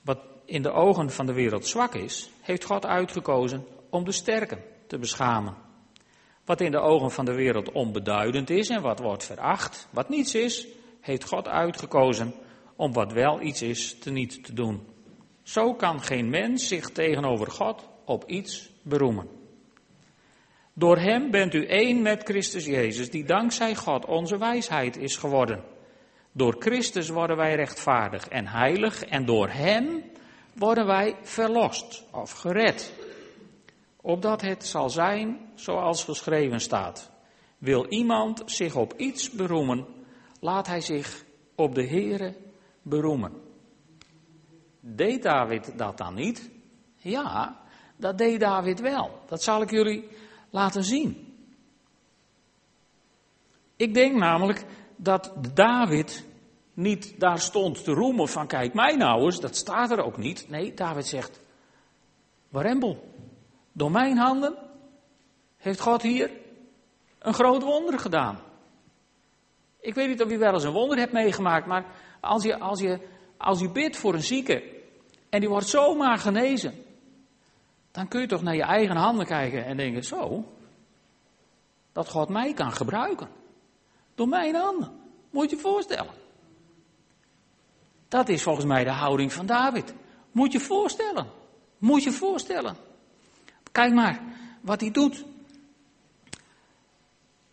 Wat 0.00 0.18
in 0.44 0.62
de 0.62 0.72
ogen 0.72 1.10
van 1.10 1.26
de 1.26 1.32
wereld 1.32 1.66
zwak 1.66 1.94
is, 1.94 2.30
heeft 2.40 2.64
God 2.64 2.86
uitgekozen 2.86 3.66
om 3.90 4.04
de 4.04 4.12
sterken 4.12 4.62
te 4.86 4.98
beschamen. 4.98 5.54
Wat 6.44 6.60
in 6.60 6.70
de 6.70 6.80
ogen 6.80 7.10
van 7.10 7.24
de 7.24 7.34
wereld 7.34 7.72
onbeduidend 7.72 8.50
is 8.50 8.68
en 8.68 8.82
wat 8.82 8.98
wordt 8.98 9.24
veracht, 9.24 9.88
wat 9.90 10.08
niets 10.08 10.34
is, 10.34 10.66
heeft 11.06 11.24
God 11.24 11.48
uitgekozen 11.48 12.34
om 12.76 12.92
wat 12.92 13.12
wel 13.12 13.40
iets 13.40 13.62
is 13.62 13.98
te 13.98 14.10
niet 14.10 14.44
te 14.44 14.52
doen. 14.52 14.86
Zo 15.42 15.74
kan 15.74 16.02
geen 16.02 16.28
mens 16.28 16.68
zich 16.68 16.90
tegenover 16.90 17.50
God 17.50 17.88
op 18.04 18.24
iets 18.26 18.70
beroemen. 18.82 19.28
Door 20.72 20.98
Hem 20.98 21.30
bent 21.30 21.54
u 21.54 21.66
één 21.66 22.02
met 22.02 22.22
Christus 22.22 22.64
Jezus, 22.64 23.10
die 23.10 23.24
dankzij 23.24 23.74
God 23.74 24.06
onze 24.06 24.38
wijsheid 24.38 24.96
is 24.96 25.16
geworden. 25.16 25.64
Door 26.32 26.56
Christus 26.58 27.08
worden 27.08 27.36
wij 27.36 27.54
rechtvaardig 27.54 28.28
en 28.28 28.46
heilig 28.46 29.04
en 29.04 29.24
door 29.24 29.48
Hem 29.48 30.04
worden 30.54 30.86
wij 30.86 31.16
verlost 31.22 32.04
of 32.12 32.32
gered. 32.32 32.92
Opdat 34.00 34.40
het 34.40 34.66
zal 34.66 34.90
zijn 34.90 35.50
zoals 35.54 36.04
geschreven 36.04 36.60
staat. 36.60 37.10
Wil 37.58 37.86
iemand 37.88 38.42
zich 38.46 38.74
op 38.74 38.94
iets 38.96 39.30
beroemen, 39.30 39.86
laat 40.46 40.66
hij 40.66 40.80
zich 40.80 41.24
op 41.54 41.74
de 41.74 41.86
Heere 41.86 42.34
beroemen. 42.82 43.32
Deed 44.80 45.22
David 45.22 45.78
dat 45.78 45.98
dan 45.98 46.14
niet? 46.14 46.50
Ja, 46.96 47.60
dat 47.96 48.18
deed 48.18 48.40
David 48.40 48.80
wel. 48.80 49.20
Dat 49.28 49.42
zal 49.42 49.62
ik 49.62 49.70
jullie 49.70 50.08
laten 50.50 50.84
zien. 50.84 51.34
Ik 53.76 53.94
denk 53.94 54.16
namelijk 54.16 54.64
dat 54.96 55.32
David 55.54 56.24
niet 56.74 57.20
daar 57.20 57.38
stond 57.38 57.84
te 57.84 57.92
roemen 57.92 58.28
van 58.28 58.46
kijk 58.46 58.74
mij 58.74 58.96
nou 58.96 59.24
eens, 59.24 59.40
dat 59.40 59.56
staat 59.56 59.90
er 59.90 60.04
ook 60.04 60.16
niet. 60.16 60.48
Nee, 60.48 60.74
David 60.74 61.06
zegt, 61.06 61.40
warembel, 62.48 63.14
door 63.72 63.90
mijn 63.90 64.16
handen 64.16 64.54
heeft 65.56 65.80
God 65.80 66.02
hier 66.02 66.30
een 67.18 67.34
groot 67.34 67.62
wonder 67.62 67.98
gedaan. 67.98 68.45
Ik 69.86 69.94
weet 69.94 70.08
niet 70.08 70.22
of 70.22 70.30
je 70.30 70.38
wel 70.38 70.52
eens 70.52 70.64
een 70.64 70.72
wonder 70.72 70.98
hebt 70.98 71.12
meegemaakt, 71.12 71.66
maar 71.66 71.84
als 72.20 72.42
je, 72.42 72.58
als 72.58 72.80
je, 72.80 73.08
als 73.36 73.60
je 73.60 73.70
bidt 73.70 73.96
voor 73.96 74.14
een 74.14 74.22
zieke 74.22 74.82
en 75.28 75.40
die 75.40 75.48
wordt 75.48 75.68
zomaar 75.68 76.18
genezen, 76.18 76.74
dan 77.90 78.08
kun 78.08 78.20
je 78.20 78.26
toch 78.26 78.42
naar 78.42 78.54
je 78.54 78.62
eigen 78.62 78.96
handen 78.96 79.26
kijken 79.26 79.64
en 79.64 79.76
denken, 79.76 80.02
zo, 80.02 80.44
dat 81.92 82.08
God 82.08 82.28
mij 82.28 82.52
kan 82.52 82.72
gebruiken. 82.72 83.28
Door 84.14 84.28
mijn 84.28 84.54
handen. 84.54 84.92
Moet 85.30 85.50
je 85.50 85.56
je 85.56 85.62
voorstellen. 85.62 86.14
Dat 88.08 88.28
is 88.28 88.42
volgens 88.42 88.66
mij 88.66 88.84
de 88.84 88.90
houding 88.90 89.32
van 89.32 89.46
David. 89.46 89.94
Moet 90.32 90.52
je 90.52 90.60
voorstellen. 90.60 91.26
Moet 91.78 92.02
je 92.02 92.12
voorstellen. 92.12 92.76
Kijk 93.72 93.92
maar 93.92 94.20
wat 94.60 94.80
hij 94.80 94.90
doet. 94.90 95.24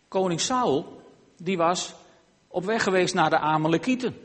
Koning 0.08 0.40
Saul, 0.40 1.02
die 1.36 1.56
was 1.56 1.94
op 2.54 2.64
weg 2.64 2.82
geweest 2.82 3.14
naar 3.14 3.30
de 3.30 3.38
Amalekieten. 3.38 4.16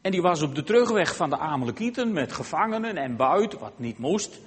En 0.00 0.10
die 0.10 0.22
was 0.22 0.42
op 0.42 0.54
de 0.54 0.62
terugweg 0.62 1.16
van 1.16 1.30
de 1.30 1.38
Amalekieten 1.38 2.12
met 2.12 2.32
gevangenen 2.32 2.96
en 2.96 3.16
buit, 3.16 3.58
wat 3.58 3.78
niet 3.78 3.98
moest. 3.98 4.40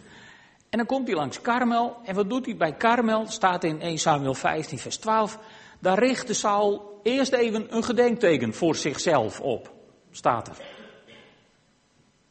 En 0.70 0.78
dan 0.78 0.86
komt 0.88 1.08
hij 1.08 1.16
langs 1.16 1.42
Karmel. 1.42 1.98
En 2.04 2.16
wat 2.16 2.30
doet 2.30 2.46
hij 2.46 2.56
bij 2.56 2.74
Karmel? 2.74 3.28
Staat 3.28 3.64
in 3.64 3.82
1 3.82 3.98
Samuel 3.98 4.34
15, 4.34 4.78
vers 4.78 4.98
12. 4.98 5.40
Daar 5.80 6.00
richtte 6.00 6.34
Saul 6.34 7.00
eerst 7.04 7.34
even 7.34 7.76
een 7.76 7.84
gedenkteken 7.84 8.54
voor 8.54 8.76
zichzelf 8.76 9.40
op. 9.40 9.74
Staat 10.12 10.48
er. 10.48 10.58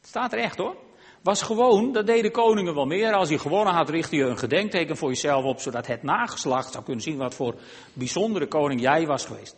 Staat 0.01 0.33
er 0.33 0.39
echt 0.39 0.57
hoor. 0.57 0.75
Was 1.21 1.41
gewoon, 1.41 1.91
dat 1.91 2.07
deden 2.07 2.31
koningen 2.31 2.75
wel 2.75 2.85
meer. 2.85 3.13
Als 3.13 3.29
je 3.29 3.39
gewonnen 3.39 3.73
had, 3.73 3.89
richtte 3.89 4.15
je 4.15 4.23
een 4.23 4.37
gedenkteken 4.37 4.97
voor 4.97 5.09
jezelf 5.09 5.43
op, 5.43 5.59
zodat 5.59 5.87
het 5.87 6.03
nageslacht 6.03 6.71
zou 6.71 6.83
kunnen 6.83 7.03
zien 7.03 7.17
wat 7.17 7.35
voor 7.35 7.55
bijzondere 7.93 8.47
koning 8.47 8.81
jij 8.81 9.05
was 9.05 9.25
geweest. 9.25 9.55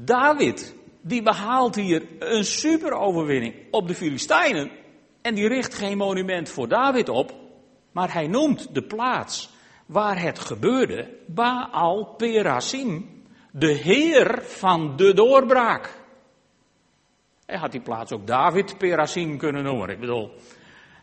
David, 0.00 0.74
die 1.00 1.22
behaalt 1.22 1.74
hier 1.74 2.02
een 2.18 2.44
super 2.44 2.92
overwinning 2.92 3.54
op 3.70 3.88
de 3.88 3.94
Filistijnen. 3.94 4.70
En 5.22 5.34
die 5.34 5.48
richt 5.48 5.74
geen 5.74 5.96
monument 5.96 6.48
voor 6.48 6.68
David 6.68 7.08
op, 7.08 7.34
maar 7.92 8.12
hij 8.12 8.26
noemt 8.26 8.74
de 8.74 8.82
plaats 8.82 9.50
waar 9.86 10.20
het 10.20 10.38
gebeurde 10.38 11.08
Baal 11.26 12.04
Perasim, 12.04 13.22
de 13.50 13.72
heer 13.72 14.42
van 14.42 14.96
de 14.96 15.14
doorbraak. 15.14 16.04
Hij 17.46 17.58
had 17.58 17.72
die 17.72 17.80
plaats 17.80 18.12
ook 18.12 18.26
David 18.26 18.78
Perasim 18.78 19.38
kunnen 19.38 19.64
noemen. 19.64 19.88
Ik 19.88 20.00
bedoel, 20.00 20.30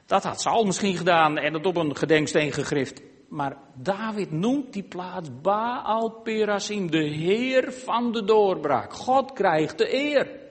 dat 0.05 0.23
had 0.23 0.41
Saul 0.41 0.65
misschien 0.65 0.95
gedaan 0.95 1.37
en 1.37 1.53
het 1.53 1.65
op 1.65 1.75
een 1.75 1.95
gedenksteen 1.95 2.51
gegrift. 2.51 3.01
Maar 3.27 3.57
David 3.75 4.31
noemt 4.31 4.73
die 4.73 4.83
plaats 4.83 5.29
Baal 5.41 6.09
Perasim, 6.09 6.91
de 6.91 7.03
heer 7.03 7.73
van 7.73 8.11
de 8.11 8.23
doorbraak. 8.23 8.93
God 8.93 9.33
krijgt 9.33 9.77
de 9.77 9.93
eer. 9.93 10.41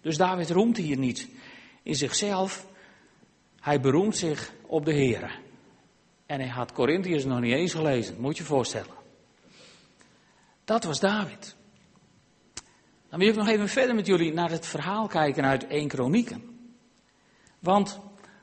Dus 0.00 0.16
David 0.16 0.50
roemt 0.50 0.76
hier 0.76 0.98
niet 0.98 1.28
in 1.82 1.94
zichzelf. 1.94 2.66
Hij 3.60 3.80
beroemt 3.80 4.16
zich 4.16 4.52
op 4.66 4.84
de 4.84 4.92
Heer. 4.92 5.40
En 6.26 6.40
hij 6.40 6.48
had 6.48 6.72
Corinthiërs 6.72 7.24
nog 7.24 7.40
niet 7.40 7.54
eens 7.54 7.74
gelezen, 7.74 8.20
moet 8.20 8.36
je 8.36 8.44
voorstellen. 8.44 8.94
Dat 10.64 10.84
was 10.84 11.00
David. 11.00 11.56
Dan 13.08 13.18
wil 13.18 13.28
ik 13.28 13.34
nog 13.34 13.48
even 13.48 13.68
verder 13.68 13.94
met 13.94 14.06
jullie 14.06 14.32
naar 14.32 14.50
het 14.50 14.66
verhaal 14.66 15.06
kijken 15.06 15.44
uit 15.44 15.66
1 15.66 15.88
Kronieken. 15.88 16.70
Want 17.58 18.00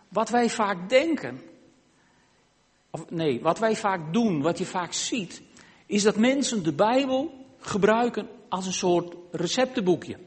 wat 0.10 0.30
wij 0.30 0.50
vaak 0.50 0.89
denken, 0.89 1.41
of 2.91 3.10
nee, 3.10 3.41
wat 3.41 3.60
wij 3.60 3.75
vaak 3.75 4.13
doen, 4.13 4.41
wat 4.41 4.58
je 4.58 4.65
vaak 4.65 4.93
ziet, 4.93 5.41
is 5.86 6.04
dat 6.04 6.15
mensen 6.15 6.63
de 6.63 6.73
Bijbel 6.73 7.45
gebruiken 7.60 8.27
als 8.49 8.65
een 8.65 8.73
soort 8.73 9.15
receptenboekje. 9.32 10.17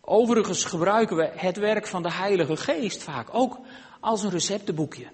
Overigens 0.00 0.64
gebruiken 0.64 1.16
we 1.16 1.30
het 1.34 1.56
werk 1.56 1.86
van 1.86 2.02
de 2.02 2.12
Heilige 2.12 2.56
Geest 2.56 3.02
vaak 3.02 3.28
ook 3.32 3.58
als 4.00 4.22
een 4.22 4.30
receptenboekje. 4.30 5.06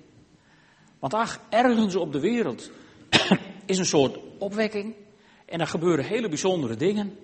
Want 0.98 1.14
ach, 1.14 1.40
ergens 1.48 1.96
op 1.96 2.12
de 2.12 2.20
wereld 2.20 2.70
is 3.66 3.78
een 3.78 3.86
soort 3.86 4.18
opwekking 4.38 4.94
en 5.46 5.60
er 5.60 5.66
gebeuren 5.66 6.04
hele 6.04 6.28
bijzondere 6.28 6.76
dingen. 6.76 7.18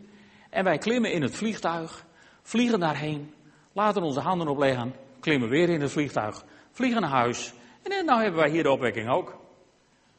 En 0.50 0.64
wij 0.64 0.78
klimmen 0.78 1.12
in 1.12 1.22
het 1.22 1.35
vliegtuig, 1.35 2.07
vliegen 2.42 2.81
daarheen, 2.81 3.35
laten 3.72 4.02
onze 4.02 4.20
handen 4.20 4.48
opleggen, 4.48 4.94
klimmen 5.20 5.48
weer 5.48 5.68
in 5.68 5.81
het 5.81 5.90
vliegtuig, 5.90 6.44
vliegen 6.70 7.00
naar 7.00 7.11
huis. 7.11 7.52
En 7.83 8.05
nou 8.05 8.23
hebben 8.23 8.40
wij 8.40 8.51
hier 8.51 8.62
de 8.62 8.71
opwekking 8.71 9.09
ook. 9.09 9.37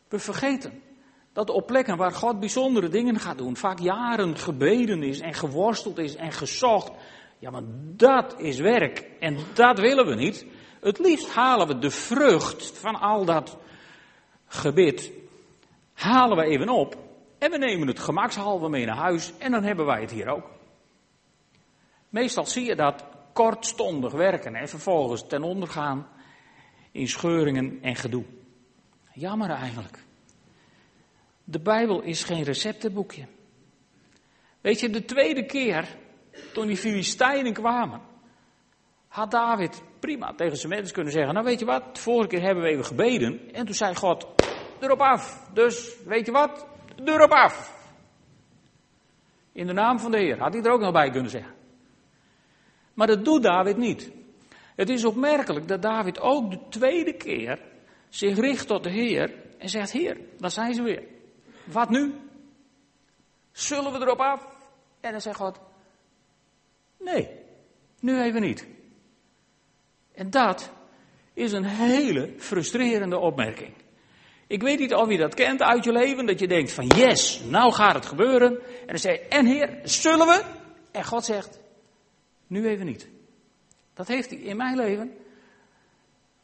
We 0.08 0.20
vergeten 0.20 0.82
dat 1.34 1.50
op 1.50 1.68
plekken 1.68 1.98
waar 1.98 2.12
God 2.12 2.40
bijzondere 2.40 2.90
dingen 2.90 3.20
gaat 3.20 3.38
doen, 3.38 3.58
vaak 3.58 3.80
jaren 3.80 4.38
gebeden 4.38 5.04
is 5.04 5.20
en 5.20 5.34
geworsteld 5.34 5.98
is 5.98 6.16
en 6.16 6.32
gezocht. 6.32 6.92
Ja, 7.40 7.50
maar 7.50 7.64
dat 7.96 8.40
is 8.40 8.60
werk 8.60 9.10
en 9.20 9.38
dat 9.54 9.80
willen 9.80 10.06
we 10.06 10.16
niet. 10.16 10.46
Het 10.82 11.00
liefst 11.00 11.34
halen 11.34 11.68
we 11.68 11.80
de 11.80 11.90
vrucht 11.90 12.78
van 12.78 12.96
al 12.96 13.26
dat 13.26 13.58
gebed, 14.46 15.12
halen 15.94 16.38
we 16.38 16.44
even 16.44 16.70
op 16.70 16.98
en 17.38 17.52
we 17.52 17.58
nemen 17.58 17.88
het 17.88 18.00
gemakshalve 18.00 18.70
mee 18.70 18.86
naar 18.86 18.96
huis 18.98 19.34
en 19.38 19.52
dan 19.52 19.64
hebben 19.64 19.86
wij 19.86 20.02
het 20.02 20.12
hier 20.12 20.28
ook. 20.28 20.50
Meestal 22.10 22.46
zie 22.46 22.66
je 22.66 22.76
dat 22.76 23.04
kortstondig 23.34 24.14
werken 24.14 24.56
en 24.56 24.68
vervolgens 24.68 25.28
ten 25.28 25.44
onder 25.44 25.68
gaan 25.68 26.08
in 26.94 27.08
scheuringen 27.08 27.80
en 27.82 27.96
gedoe. 27.96 28.24
Jammer 29.14 29.50
eigenlijk. 29.50 30.04
De 31.44 31.60
Bijbel 31.60 32.02
is 32.02 32.24
geen 32.24 32.44
receptenboekje. 32.44 33.26
Weet 34.62 34.80
je, 34.80 34.90
de 34.90 35.06
tweede 35.06 35.46
keer 35.46 35.98
toen 36.54 36.68
die 36.68 36.78
Filistijnen 36.78 37.54
kwamen, 37.54 38.02
had 39.08 39.32
David 39.32 39.82
prima 40.00 40.34
tegen 40.34 40.58
zijn 40.58 40.74
mensen 40.74 40.94
kunnen 40.94 41.14
zeggen: 41.14 41.34
Nou, 41.34 41.46
weet 41.46 41.60
je 41.60 41.66
wat, 41.66 41.96
de 41.96 42.02
vorige 42.02 42.28
keer 42.28 42.42
hebben 42.42 42.64
we 42.64 42.70
even 42.70 42.86
gebeden. 42.86 43.54
En 43.54 43.66
toen 43.66 43.76
zei 43.76 43.96
God: 43.96 44.28
Erop 44.80 45.00
af. 45.00 45.50
Dus, 45.54 45.96
weet 46.06 46.26
je 46.26 46.32
wat, 46.32 46.68
erop 47.04 47.32
af. 47.32 47.82
In 49.52 49.68
de 49.68 49.74
naam 49.74 50.00
van 50.00 50.12
de 50.12 50.18
Heer, 50.18 50.40
had 50.40 50.54
hij 50.54 50.64
er 50.64 50.72
ook 50.72 50.82
nog 50.82 50.92
bij 50.92 51.10
kunnen 51.10 51.32
zeggen. 51.32 51.54
Maar 52.94 53.08
dat 53.08 53.26
doet 53.26 53.44
David 53.44 53.78
niet. 53.78 54.12
Het 54.76 54.90
is 54.90 55.06
opmerkelijk 55.06 55.68
dat 55.68 55.82
David 55.82 56.20
ook 56.20 56.52
de 56.52 56.60
tweede 56.70 57.14
keer 57.14 57.60
zich 58.10 58.38
richt 58.38 58.68
tot 58.68 58.84
de 58.84 58.90
Heer 58.90 59.34
en 59.58 59.70
zegt: 59.70 59.92
Heer, 59.92 60.18
daar 60.38 60.52
zijn 60.52 60.74
ze 60.74 60.84
weer. 60.84 61.04
Wat 61.66 61.90
nu? 61.90 62.14
Zullen 63.52 63.92
we 63.92 64.00
erop 64.00 64.20
af? 64.20 64.46
En 65.00 65.12
dan 65.12 65.22
zegt 65.22 65.38
God: 65.38 65.60
Nee, 67.00 67.30
nu 68.00 68.22
even 68.22 68.42
niet. 68.42 68.68
En 70.14 70.30
dat 70.30 70.72
is 71.34 71.52
een 71.52 71.66
hele 71.66 72.34
frustrerende 72.38 73.18
opmerking. 73.20 73.74
Ik 74.48 74.62
weet 74.62 74.80
niet 74.80 74.94
of 74.94 75.10
je 75.10 75.18
dat 75.18 75.34
kent 75.34 75.62
uit 75.62 75.84
je 75.84 75.92
leven, 75.92 76.26
dat 76.26 76.40
je 76.40 76.48
denkt 76.48 76.72
van 76.72 76.88
yes, 76.88 77.42
nou 77.50 77.72
gaat 77.72 77.94
het 77.94 78.06
gebeuren. 78.06 78.60
En 78.62 78.88
dan 78.88 78.98
zeg 78.98 79.14
je, 79.14 79.28
en 79.28 79.46
heer, 79.46 79.80
zullen 79.84 80.28
we? 80.28 80.44
En 80.92 81.06
God 81.06 81.26
zegt, 81.26 81.60
nu 82.48 82.68
even 82.68 82.86
niet. 82.86 83.13
Dat 83.94 84.08
heeft 84.08 84.30
hij 84.30 84.40
in 84.40 84.58
mijn 84.58 84.76
leven 84.76 85.18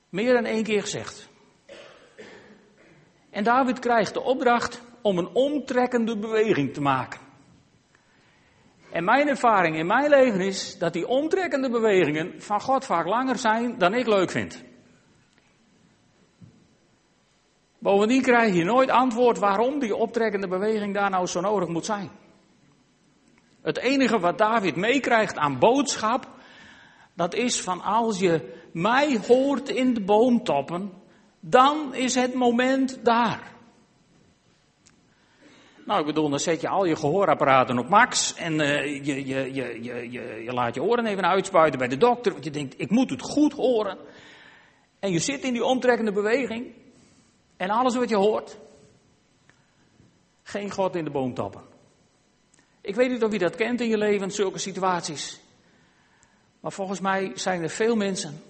meer 0.10 0.34
dan 0.34 0.46
één 0.46 0.64
keer 0.64 0.82
gezegd. 0.82 1.30
En 3.30 3.44
David 3.44 3.80
krijgt 3.80 4.14
de 4.14 4.22
opdracht 4.22 4.82
om 5.02 5.18
een 5.18 5.30
omtrekkende 5.34 6.18
beweging 6.18 6.74
te 6.74 6.82
maken. 6.82 7.20
En 8.92 9.04
mijn 9.04 9.28
ervaring 9.28 9.76
in 9.76 9.86
mijn 9.86 10.10
leven 10.10 10.42
is 10.42 10.78
dat 10.78 10.94
die 10.94 11.08
omtrekkende 11.08 11.70
bewegingen 11.70 12.42
van 12.42 12.62
God 12.62 12.86
vaak 12.86 13.06
langer 13.06 13.38
zijn 13.38 13.78
dan 13.78 13.94
ik 13.94 14.08
leuk 14.08 14.30
vind. 14.30 14.64
Bovendien 17.80 18.22
krijg 18.22 18.56
je 18.56 18.64
nooit 18.64 18.90
antwoord 18.90 19.38
waarom 19.38 19.80
die 19.80 19.96
optrekkende 19.96 20.48
beweging 20.48 20.94
daar 20.94 21.10
nou 21.10 21.26
zo 21.26 21.42
nodig 21.42 21.70
moet 21.70 21.86
zijn. 21.86 22.10
Het 23.62 23.78
enige 23.78 24.20
wat 24.20 24.38
David 24.38 24.76
meekrijgt 24.76 25.38
aan 25.38 25.60
boodschap, 25.60 26.28
dat 27.20 27.34
is 27.34 27.62
van 27.62 27.82
als 27.82 28.20
je 28.20 28.54
mij 28.72 29.20
hoort 29.28 29.70
in 29.70 29.94
de 29.94 30.02
boomtoppen, 30.02 30.92
dan 31.40 31.96
is 31.96 32.16
het 32.16 32.34
moment 32.34 33.06
daar. 33.06 33.54
Nou, 35.86 36.00
ik 36.00 36.06
bedoel, 36.06 36.30
dan 36.30 36.40
zet 36.40 36.62
je 36.62 36.68
al 36.68 36.86
je 36.86 36.96
gehoorapparaten 36.96 37.78
op 37.78 37.90
max 37.90 38.36
en 38.36 38.54
uh, 38.54 39.06
je, 39.06 39.26
je, 39.26 39.54
je, 39.54 39.84
je, 39.84 40.44
je, 40.44 40.54
laat 40.54 40.76
je 40.76 40.84
oren 40.84 41.06
even 41.06 41.26
uitspuiten 41.26 41.80
bij 41.80 41.88
de 41.88 41.98
dokter, 41.98 42.32
want 42.32 42.44
je 42.44 42.52
denkt, 42.52 42.80
ik 42.80 42.90
moet 42.90 43.10
het 43.10 43.22
goed 43.22 43.54
horen. 43.54 43.98
En 45.00 45.12
je 45.12 45.20
zit 45.20 45.44
in 45.44 45.54
die 45.54 45.64
omtrekkende 45.64 46.12
beweging 46.12 46.74
en 47.58 47.70
alles 47.70 47.96
wat 47.96 48.10
je 48.10 48.16
hoort, 48.16 48.58
geen 50.44 50.72
God 50.72 50.96
in 50.96 51.04
de 51.04 51.12
boom 51.12 51.34
tappen. 51.34 51.62
Ik 52.82 52.96
weet 52.96 53.10
niet 53.10 53.24
of 53.24 53.32
je 53.32 53.40
dat 53.40 53.56
kent 53.56 53.82
in 53.82 53.90
je 53.90 53.98
leven, 53.98 54.32
zulke 54.32 54.60
situaties. 54.60 55.48
Maar 56.60 56.72
volgens 56.72 57.00
mij 57.00 57.32
zijn 57.36 57.62
er 57.62 57.70
veel 57.70 57.96
mensen 57.96 58.42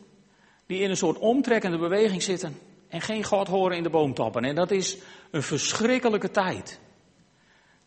die 0.65 0.79
in 0.79 0.89
een 0.89 0.97
soort 0.97 1.17
omtrekkende 1.17 1.77
beweging 1.77 2.23
zitten 2.23 2.57
en 2.87 3.01
geen 3.01 3.23
God 3.23 3.47
horen 3.47 3.77
in 3.77 3.83
de 3.83 3.89
boom 3.89 4.13
tappen. 4.13 4.43
En 4.43 4.55
dat 4.55 4.71
is 4.71 4.97
een 5.31 5.43
verschrikkelijke 5.43 6.31
tijd. 6.31 6.79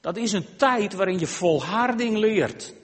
Dat 0.01 0.17
is 0.17 0.33
een 0.33 0.57
tijd 0.57 0.95
waarin 0.95 1.19
je 1.19 1.27
volharding 1.27 2.17
leert. 2.17 2.75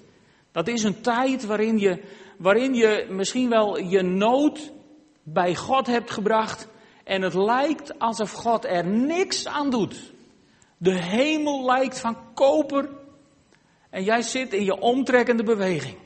Dat 0.53 0.69
is 0.69 0.83
een 0.83 1.01
tijd 1.01 1.45
waarin 1.45 1.79
je, 1.79 2.03
waarin 2.37 2.75
je 2.75 3.07
misschien 3.11 3.49
wel 3.49 3.79
je 3.79 4.03
nood 4.03 4.73
bij 5.23 5.55
God 5.55 5.87
hebt 5.87 6.11
gebracht. 6.11 6.69
En 7.05 7.23
het 7.23 7.35
lijkt 7.35 7.99
alsof 7.99 8.33
God 8.33 8.65
er 8.65 8.87
niks 8.87 9.47
aan 9.47 9.71
doet. 9.71 10.13
De 10.77 11.03
hemel 11.03 11.65
lijkt 11.65 12.01
van 12.01 12.17
koper. 12.35 12.89
En 13.91 14.05
jij 14.05 14.23
zit 14.23 14.53
in 14.53 14.65
je 14.65 14.81
omtrekkende 14.81 15.43
beweging. 15.43 15.97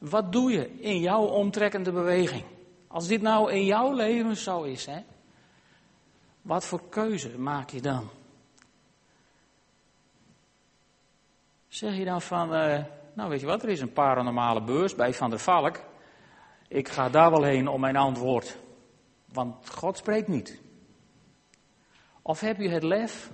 Wat 0.00 0.32
doe 0.32 0.50
je 0.50 0.80
in 0.80 1.00
jouw 1.00 1.24
omtrekkende 1.24 1.92
beweging? 1.92 2.44
Als 2.86 3.06
dit 3.06 3.22
nou 3.22 3.52
in 3.52 3.64
jouw 3.64 3.92
leven 3.92 4.36
zo 4.36 4.62
is, 4.62 4.86
hè? 4.86 5.02
Wat 6.42 6.66
voor 6.66 6.88
keuze 6.88 7.38
maak 7.38 7.70
je 7.70 7.80
dan? 7.80 8.08
Zeg 11.68 11.96
je 11.96 12.04
dan 12.04 12.22
van, 12.22 12.54
uh, 12.54 12.78
nou 13.12 13.30
weet 13.30 13.40
je 13.40 13.46
wat, 13.46 13.62
er 13.62 13.68
is 13.68 13.80
een 13.80 13.92
paranormale 13.92 14.62
beurs 14.62 14.94
bij 14.94 15.14
Van 15.14 15.30
der 15.30 15.38
Valk. 15.38 15.80
Ik 16.68 16.88
ga 16.88 17.08
daar 17.08 17.30
wel 17.30 17.42
heen 17.42 17.68
om 17.68 17.80
mijn 17.80 17.96
antwoord. 17.96 18.58
Want 19.32 19.70
God 19.70 19.96
spreekt 19.96 20.28
niet. 20.28 20.60
Of 22.22 22.40
heb 22.40 22.58
je 22.58 22.68
het 22.68 22.82
lef 22.82 23.30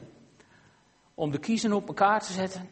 om 1.15 1.31
de 1.31 1.39
kiezen 1.39 1.73
op 1.73 1.89
elkaar 1.89 2.21
te 2.21 2.33
zetten 2.33 2.71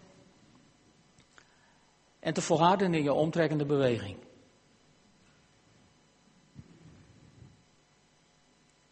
en 2.25 2.33
te 2.33 2.41
volharden 2.41 2.95
in 2.95 3.03
je 3.03 3.13
omtrekkende 3.13 3.65
beweging? 3.65 4.17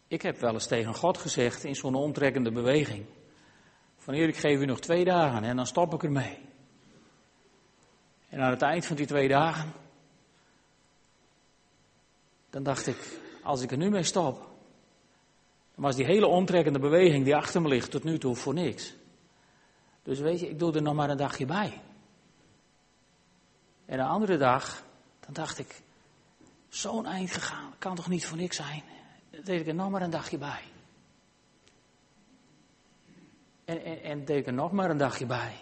Ik 0.07 0.21
heb 0.21 0.39
wel 0.39 0.53
eens 0.53 0.67
tegen 0.67 0.93
God 0.93 1.17
gezegd 1.17 1.63
in 1.63 1.75
zo'n 1.75 1.95
omtrekkende 1.95 2.51
beweging: 2.51 3.05
Van 3.97 4.13
Heer, 4.13 4.27
ik 4.27 4.37
geef 4.37 4.59
u 4.59 4.65
nog 4.65 4.79
twee 4.79 5.03
dagen 5.03 5.43
en 5.43 5.55
dan 5.55 5.67
stop 5.67 5.93
ik 5.93 6.03
ermee. 6.03 6.37
En 8.29 8.41
aan 8.41 8.49
het 8.49 8.61
eind 8.61 8.85
van 8.85 8.95
die 8.95 9.05
twee 9.05 9.27
dagen, 9.27 9.73
dan 12.49 12.63
dacht 12.63 12.87
ik, 12.87 13.19
als 13.43 13.61
ik 13.61 13.71
er 13.71 13.77
nu 13.77 13.89
mee 13.89 14.03
stop, 14.03 14.37
dan 15.75 15.83
was 15.83 15.95
die 15.95 16.05
hele 16.05 16.27
omtrekkende 16.27 16.79
beweging 16.79 17.25
die 17.25 17.35
achter 17.35 17.61
me 17.61 17.67
ligt 17.67 17.91
tot 17.91 18.03
nu 18.03 18.17
toe 18.17 18.35
voor 18.35 18.53
niks. 18.53 18.95
Dus 20.03 20.19
weet 20.19 20.39
je, 20.39 20.49
ik 20.49 20.59
doe 20.59 20.73
er 20.73 20.81
nog 20.81 20.93
maar 20.93 21.09
een 21.09 21.17
dagje 21.17 21.45
bij. 21.45 21.81
En 23.93 23.99
een 23.99 24.05
andere 24.05 24.37
dag, 24.37 24.83
dan 25.19 25.33
dacht 25.33 25.59
ik, 25.59 25.81
zo'n 26.69 27.05
eind 27.05 27.31
gegaan, 27.31 27.73
kan 27.77 27.95
toch 27.95 28.09
niet 28.09 28.25
voor 28.25 28.37
niks 28.37 28.55
zijn? 28.55 28.83
Dan 29.29 29.43
deed 29.43 29.59
ik 29.61 29.67
er 29.67 29.75
nog 29.75 29.89
maar 29.89 30.01
een 30.01 30.09
dagje 30.09 30.37
bij. 30.37 30.61
En, 33.65 33.83
en, 33.83 34.03
en 34.03 34.25
deed 34.25 34.37
ik 34.37 34.47
er 34.47 34.53
nog 34.53 34.71
maar 34.71 34.89
een 34.89 34.97
dagje 34.97 35.25
bij. 35.25 35.53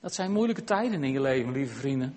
Dat 0.00 0.14
zijn 0.14 0.32
moeilijke 0.32 0.64
tijden 0.64 1.04
in 1.04 1.12
je 1.12 1.20
leven, 1.20 1.52
lieve 1.52 1.74
vrienden. 1.74 2.14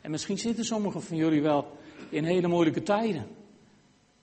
En 0.00 0.10
misschien 0.10 0.38
zitten 0.38 0.64
sommigen 0.64 1.02
van 1.02 1.16
jullie 1.16 1.42
wel 1.42 1.78
in 2.08 2.24
hele 2.24 2.48
moeilijke 2.48 2.82
tijden. 2.82 3.28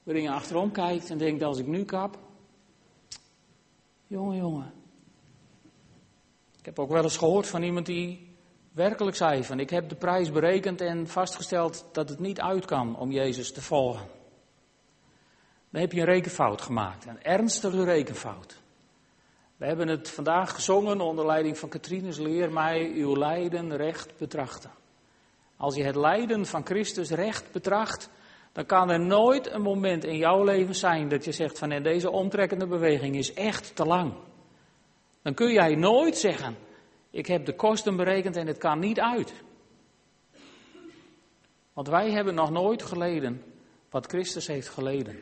Waarin 0.04 0.24
je 0.24 0.32
achterom 0.32 0.72
kijkt 0.72 1.10
en 1.10 1.18
denkt, 1.18 1.44
als 1.44 1.58
ik 1.58 1.68
nu 1.68 1.86
kap. 1.86 2.20
Jongen, 4.08 4.38
jongen. 4.38 4.81
Ik 6.62 6.67
heb 6.67 6.80
ook 6.80 6.91
wel 6.91 7.04
eens 7.04 7.17
gehoord 7.17 7.47
van 7.47 7.63
iemand 7.63 7.86
die 7.86 8.36
werkelijk 8.71 9.15
zei 9.15 9.43
van 9.43 9.60
ik 9.60 9.69
heb 9.69 9.89
de 9.89 9.95
prijs 9.95 10.32
berekend 10.32 10.82
en 10.82 11.08
vastgesteld 11.08 11.86
dat 11.91 12.10
het 12.10 12.19
niet 12.19 12.39
uit 12.41 12.65
kan 12.65 12.97
om 12.97 13.12
Jezus 13.12 13.54
te 13.54 13.62
volgen. 13.62 14.08
Dan 15.69 15.82
heb 15.82 15.91
je 15.91 16.00
een 16.00 16.06
rekenfout 16.06 16.62
gemaakt, 16.62 17.06
een 17.06 17.24
ernstige 17.24 17.84
rekenfout. 17.84 18.60
We 19.58 19.65
hebben 19.65 19.88
het 19.88 20.10
vandaag 20.10 20.54
gezongen 20.56 21.02
onder 21.02 21.26
leiding 21.26 21.58
van 21.58 21.69
Katrines 21.69 22.17
Leer 22.17 22.52
mij 22.52 22.91
uw 22.95 23.17
lijden 23.17 23.76
recht 23.76 24.17
betrachten. 24.17 24.71
Als 25.58 25.76
je 25.76 25.84
het 25.84 25.95
lijden 25.95 26.45
van 26.45 26.65
Christus 26.65 27.10
recht 27.10 27.52
betracht, 27.52 28.10
dan 28.52 28.65
kan 28.65 28.89
er 28.89 29.00
nooit 29.00 29.52
een 29.52 29.62
moment 29.62 30.04
in 30.04 30.17
jouw 30.17 30.43
leven 30.43 30.76
zijn 30.76 31.10
dat 31.10 31.26
je 31.26 31.32
zegt 31.32 31.60
van 31.60 31.84
deze 31.84 32.12
omtrekkende 32.12 32.67
beweging 32.67 33.15
is 33.15 33.34
echt 33.34 33.76
te 33.76 33.86
lang. 33.86 34.13
Dan 35.22 35.34
kun 35.34 35.52
jij 35.52 35.76
nooit 35.76 36.18
zeggen, 36.18 36.58
ik 37.10 37.26
heb 37.26 37.46
de 37.46 37.56
kosten 37.56 37.96
berekend 37.96 38.36
en 38.36 38.48
het 38.48 38.58
kan 38.58 38.80
niet 38.80 39.00
uit. 39.00 39.34
Want 41.74 41.88
wij 41.88 42.12
hebben 42.12 42.36
nog 42.36 42.52
nooit 42.52 42.84
geleden 42.84 43.44
wat 43.90 44.06
Christus 44.06 44.48
heeft 44.48 44.70
geleden. 44.70 45.20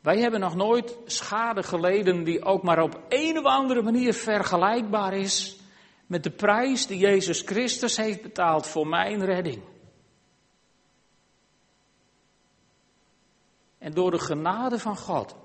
Wij 0.00 0.18
hebben 0.18 0.40
nog 0.40 0.54
nooit 0.54 0.98
schade 1.04 1.62
geleden 1.62 2.24
die 2.24 2.44
ook 2.44 2.62
maar 2.62 2.82
op 2.82 3.00
een 3.08 3.38
of 3.38 3.44
andere 3.44 3.82
manier 3.82 4.14
vergelijkbaar 4.14 5.12
is 5.12 5.60
met 6.06 6.22
de 6.22 6.30
prijs 6.30 6.86
die 6.86 6.98
Jezus 6.98 7.40
Christus 7.40 7.96
heeft 7.96 8.22
betaald 8.22 8.66
voor 8.66 8.86
mijn 8.86 9.24
redding. 9.24 9.62
En 13.78 13.92
door 13.92 14.10
de 14.10 14.18
genade 14.18 14.78
van 14.78 14.96
God 14.96 15.36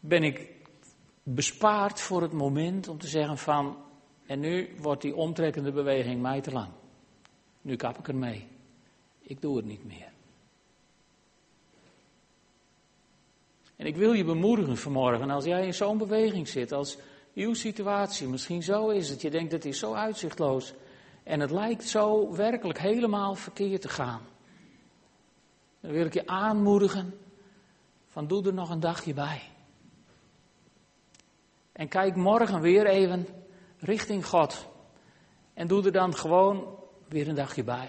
ben 0.00 0.22
ik 0.22 0.48
bespaard 1.22 2.00
voor 2.00 2.22
het 2.22 2.32
moment 2.32 2.88
om 2.88 2.98
te 2.98 3.08
zeggen 3.08 3.38
van, 3.38 3.76
en 4.26 4.40
nu 4.40 4.74
wordt 4.80 5.02
die 5.02 5.14
omtrekkende 5.14 5.72
beweging 5.72 6.20
mij 6.20 6.40
te 6.40 6.52
lang. 6.52 6.70
Nu 7.62 7.76
kap 7.76 7.98
ik 7.98 8.08
ermee. 8.08 8.46
Ik 9.18 9.40
doe 9.40 9.56
het 9.56 9.66
niet 9.66 9.84
meer. 9.84 10.12
En 13.76 13.86
ik 13.86 13.96
wil 13.96 14.12
je 14.12 14.24
bemoedigen 14.24 14.76
vanmorgen, 14.76 15.30
als 15.30 15.44
jij 15.44 15.66
in 15.66 15.74
zo'n 15.74 15.98
beweging 15.98 16.48
zit, 16.48 16.72
als 16.72 16.98
uw 17.34 17.54
situatie 17.54 18.28
misschien 18.28 18.62
zo 18.62 18.88
is, 18.88 19.08
dat 19.08 19.20
je 19.20 19.30
denkt, 19.30 19.52
het 19.52 19.64
is 19.64 19.78
zo 19.78 19.94
uitzichtloos 19.94 20.74
en 21.22 21.40
het 21.40 21.50
lijkt 21.50 21.88
zo 21.88 22.32
werkelijk 22.34 22.78
helemaal 22.78 23.34
verkeerd 23.34 23.80
te 23.80 23.88
gaan. 23.88 24.20
Dan 25.80 25.90
wil 25.90 26.06
ik 26.06 26.14
je 26.14 26.26
aanmoedigen 26.26 27.18
van 28.08 28.26
doe 28.26 28.46
er 28.46 28.54
nog 28.54 28.70
een 28.70 28.80
dagje 28.80 29.14
bij. 29.14 29.49
En 31.80 31.88
kijk 31.88 32.16
morgen 32.16 32.60
weer 32.60 32.86
even 32.86 33.26
richting 33.78 34.26
God. 34.26 34.68
En 35.54 35.66
doe 35.66 35.84
er 35.84 35.92
dan 35.92 36.16
gewoon 36.16 36.78
weer 37.08 37.28
een 37.28 37.34
dagje 37.34 37.64
bij. 37.64 37.88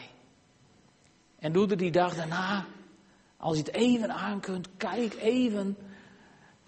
En 1.40 1.52
doe 1.52 1.70
er 1.70 1.78
die 1.78 1.92
dag 1.92 2.16
daarna, 2.16 2.66
als 3.38 3.58
je 3.58 3.64
het 3.64 3.74
even 3.74 4.12
aan 4.12 4.40
kunt, 4.40 4.68
kijk 4.78 5.14
even, 5.14 5.78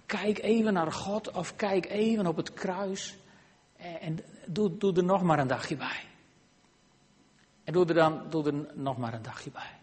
kijk 0.05 0.39
even 0.39 0.73
naar 0.73 0.91
God 0.91 1.31
of 1.31 1.55
kijk 1.55 1.85
even 1.85 2.27
op 2.27 2.35
het 2.35 2.53
kruis. 2.53 3.17
En 3.75 4.19
doe, 4.45 4.77
doe 4.77 4.95
er 4.95 5.03
nog 5.03 5.21
maar 5.21 5.39
een 5.39 5.47
dagje 5.47 5.75
bij. 5.75 6.03
En 7.63 7.73
doe 7.73 7.85
er 7.85 7.93
dan 7.93 8.29
doe 8.29 8.45
er 8.45 8.65
nog 8.73 8.97
maar 8.97 9.13
een 9.13 9.21
dagje 9.21 9.51
bij. 9.51 9.79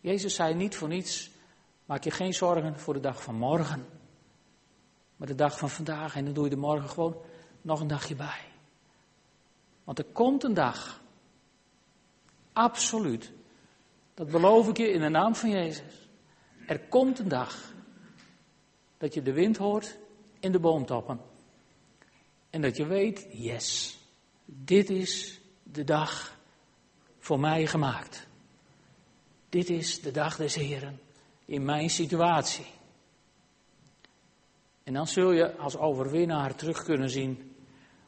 Jezus 0.00 0.34
zei 0.34 0.54
niet 0.54 0.76
voor 0.76 0.88
niets, 0.88 1.30
maak 1.84 2.04
je 2.04 2.10
geen 2.10 2.32
zorgen 2.32 2.78
voor 2.78 2.94
de 2.94 3.00
dag 3.00 3.22
van 3.22 3.34
morgen. 3.34 3.99
Maar 5.20 5.28
de 5.28 5.34
dag 5.34 5.58
van 5.58 5.70
vandaag 5.70 6.16
en 6.16 6.24
dan 6.24 6.34
doe 6.34 6.44
je 6.44 6.50
er 6.50 6.58
morgen 6.58 6.88
gewoon 6.88 7.16
nog 7.60 7.80
een 7.80 7.86
dagje 7.86 8.14
bij. 8.14 8.44
Want 9.84 9.98
er 9.98 10.04
komt 10.04 10.44
een 10.44 10.54
dag. 10.54 11.02
Absoluut. 12.52 13.32
Dat 14.14 14.30
beloof 14.30 14.68
ik 14.68 14.76
je 14.76 14.90
in 14.90 15.00
de 15.00 15.08
naam 15.08 15.34
van 15.34 15.50
Jezus. 15.50 16.08
Er 16.66 16.80
komt 16.80 17.18
een 17.18 17.28
dag 17.28 17.72
dat 18.98 19.14
je 19.14 19.22
de 19.22 19.32
wind 19.32 19.56
hoort 19.56 19.98
in 20.38 20.52
de 20.52 20.58
boomtoppen. 20.58 21.20
En 22.50 22.60
dat 22.60 22.76
je 22.76 22.86
weet, 22.86 23.26
yes, 23.32 23.98
dit 24.44 24.90
is 24.90 25.40
de 25.62 25.84
dag 25.84 26.38
voor 27.18 27.40
mij 27.40 27.66
gemaakt. 27.66 28.26
Dit 29.48 29.70
is 29.70 30.00
de 30.00 30.10
dag 30.10 30.36
des 30.36 30.54
Heren 30.54 31.00
in 31.44 31.64
mijn 31.64 31.90
situatie. 31.90 32.66
En 34.90 34.96
dan 34.96 35.06
zul 35.06 35.32
je 35.32 35.56
als 35.56 35.76
overwinnaar 35.76 36.54
terug 36.54 36.82
kunnen 36.84 37.10
zien 37.10 37.56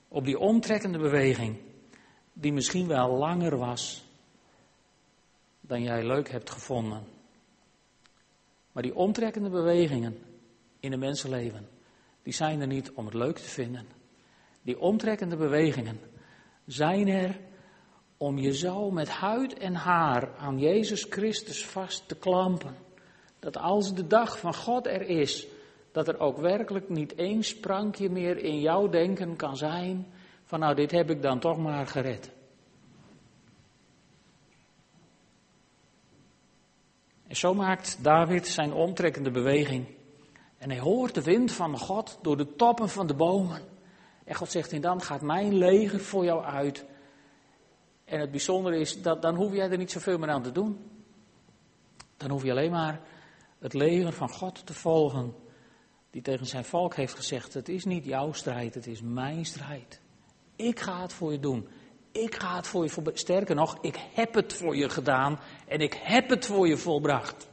op 0.09 0.25
die 0.25 0.39
omtrekkende 0.39 0.99
beweging, 0.99 1.59
die 2.33 2.53
misschien 2.53 2.87
wel 2.87 3.17
langer 3.17 3.57
was 3.57 4.05
dan 5.61 5.83
jij 5.83 6.07
leuk 6.07 6.31
hebt 6.31 6.51
gevonden. 6.51 7.05
Maar 8.73 8.83
die 8.83 8.95
omtrekkende 8.95 9.51
bewegingen 9.51 10.19
in 10.81 10.93
een 10.93 10.99
mensenleven, 10.99 11.69
die 12.23 12.33
zijn 12.33 12.61
er 12.61 12.67
niet 12.67 12.93
om 12.93 13.05
het 13.05 13.15
leuk 13.15 13.37
te 13.37 13.49
vinden. 13.49 13.87
Die 14.63 14.81
omtrekkende 14.81 15.37
bewegingen 15.37 16.01
zijn 16.67 17.09
er 17.09 17.41
om 18.17 18.39
je 18.39 18.55
zo 18.55 18.91
met 18.91 19.09
huid 19.09 19.59
en 19.59 19.75
haar 19.75 20.37
aan 20.37 20.59
Jezus 20.59 21.07
Christus 21.11 21.67
vast 21.67 22.09
te 22.09 22.15
klampen. 22.15 22.77
Dat 23.39 23.57
als 23.57 23.95
de 23.95 24.07
dag 24.07 24.39
van 24.39 24.55
God 24.55 24.87
er 24.87 25.03
is, 25.03 25.47
dat 25.93 26.09
er 26.09 26.19
ook 26.19 26.37
werkelijk 26.37 26.89
niet 26.89 27.15
één 27.15 27.43
sprankje 27.43 28.11
meer 28.11 28.37
in 28.37 28.61
jouw 28.61 28.89
denken 28.89 29.37
kan 29.37 29.57
zijn 29.57 30.07
van 30.45 30.61
nou 30.61 30.75
dit 30.75 30.91
heb 30.91 31.11
ik 31.11 31.23
dan 31.23 31.39
toch 31.39 31.59
maar 31.59 31.87
gered. 31.87 32.31
En 37.27 37.37
zo 37.37 37.55
maakt 37.55 37.99
David 38.03 38.47
zijn 38.47 38.73
omtrekkende 38.73 39.31
beweging. 39.31 39.87
En 40.59 40.71
hij 40.71 40.79
hoort 40.79 41.15
de 41.15 41.23
wind 41.23 41.53
van 41.53 41.79
God 41.79 42.19
door 42.23 42.37
de 42.37 42.57
toppen 42.57 42.89
van 42.89 43.07
de 43.07 43.15
bomen. 43.15 43.63
En 44.25 44.35
God 44.35 44.51
zegt, 44.51 44.73
en 44.73 44.81
dan 44.81 45.03
gaat 45.03 45.21
mijn 45.21 45.55
leger 45.55 46.01
voor 46.01 46.25
jou 46.25 46.45
uit. 46.45 46.85
En 48.05 48.21
het 48.21 48.31
bijzondere 48.31 48.79
is, 48.79 49.03
dat 49.03 49.23
dan 49.23 49.35
hoef 49.35 49.53
jij 49.53 49.71
er 49.71 49.79
niet 49.79 49.91
zoveel 49.91 50.19
meer 50.19 50.31
aan 50.31 50.43
te 50.43 50.53
doen. 50.53 50.91
Dan 52.17 52.31
hoef 52.31 52.43
je 52.43 52.51
alleen 52.51 52.71
maar 52.71 53.01
het 53.59 53.75
leger 53.75 54.13
van 54.13 54.29
God 54.29 54.67
te 54.67 54.75
volgen 54.75 55.35
die 56.13 56.23
tegen 56.23 56.47
zijn 56.47 56.65
volk 56.65 56.95
heeft 56.95 57.15
gezegd: 57.15 57.55
Het 57.55 57.69
is 57.69 57.85
niet 57.85 58.05
jouw 58.05 58.33
strijd, 58.33 58.75
het 58.75 58.87
is 58.87 59.01
mijn 59.01 59.45
strijd. 59.45 60.01
Ik 60.57 60.81
ga 60.81 61.03
het 61.03 61.13
voor 61.13 61.33
je 61.33 61.39
doen. 61.39 61.69
Ik 62.11 62.35
ga 62.35 62.57
het 62.57 62.67
voor 62.67 62.83
je 62.83 62.91
volbrengen. 62.91 63.21
Sterker 63.21 63.55
nog, 63.55 63.79
ik 63.81 63.99
heb 64.13 64.35
het 64.35 64.53
voor 64.53 64.77
je 64.77 64.89
gedaan 64.89 65.41
en 65.67 65.81
ik 65.81 65.95
heb 66.03 66.29
het 66.29 66.47
voor 66.47 66.69
je 66.69 66.77
volbracht. 66.77 67.49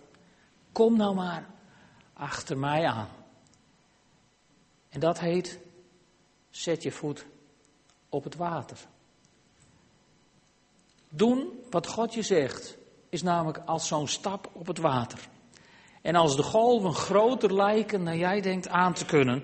Kom 0.72 0.98
nou 0.98 1.16
maar 1.16 1.50
achter 2.14 2.58
mij 2.58 2.86
aan. 2.86 3.10
En 4.90 5.00
dat 5.00 5.20
heet: 5.20 5.60
zet 6.50 6.84
je 6.84 6.92
voet 6.92 7.26
op 8.10 8.24
het 8.24 8.36
water. 8.36 8.78
Doen 11.10 11.64
wat 11.70 11.88
God 11.88 12.14
je 12.14 12.22
zegt, 12.22 12.78
is 13.10 13.22
namelijk 13.22 13.58
als 13.66 13.88
zo'n 13.88 14.08
stap 14.08 14.50
op 14.54 14.68
het 14.68 14.78
water. 14.78 15.30
En 16.02 16.16
als 16.16 16.36
de 16.36 16.44
golven 16.44 16.94
groter 16.94 17.54
lijken 17.54 18.06
dan 18.06 18.18
jij 18.18 18.42
denkt 18.42 18.68
aan 18.68 18.94
te 18.94 19.06
kunnen, 19.06 19.44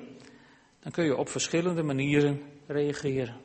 dan 0.79 0.91
kun 0.91 1.05
je 1.05 1.17
op 1.17 1.29
verschillende 1.29 1.83
manieren 1.83 2.41
reageren. 2.67 3.41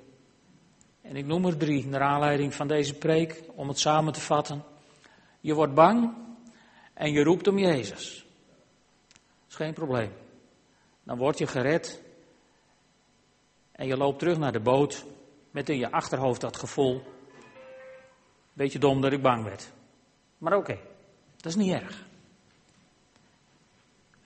En 1.02 1.16
ik 1.16 1.26
noem 1.26 1.46
er 1.46 1.56
drie 1.56 1.86
naar 1.86 2.00
aanleiding 2.00 2.54
van 2.54 2.68
deze 2.68 2.94
preek, 2.94 3.42
om 3.54 3.68
het 3.68 3.78
samen 3.78 4.12
te 4.12 4.20
vatten. 4.20 4.64
Je 5.40 5.54
wordt 5.54 5.74
bang 5.74 6.14
en 6.94 7.12
je 7.12 7.22
roept 7.22 7.48
om 7.48 7.58
Jezus. 7.58 8.26
Dat 9.08 9.48
is 9.48 9.54
geen 9.54 9.74
probleem. 9.74 10.12
Dan 11.02 11.18
word 11.18 11.38
je 11.38 11.46
gered 11.46 12.02
en 13.72 13.86
je 13.86 13.96
loopt 13.96 14.18
terug 14.18 14.38
naar 14.38 14.52
de 14.52 14.60
boot 14.60 15.04
met 15.50 15.68
in 15.68 15.78
je 15.78 15.90
achterhoofd 15.90 16.40
dat 16.40 16.56
gevoel. 16.56 17.02
Beetje 18.52 18.78
dom 18.78 19.00
dat 19.00 19.12
ik 19.12 19.22
bang 19.22 19.44
werd. 19.44 19.72
Maar 20.38 20.56
oké, 20.56 20.78
dat 21.36 21.46
is 21.46 21.56
niet 21.56 21.72
erg. 21.72 22.08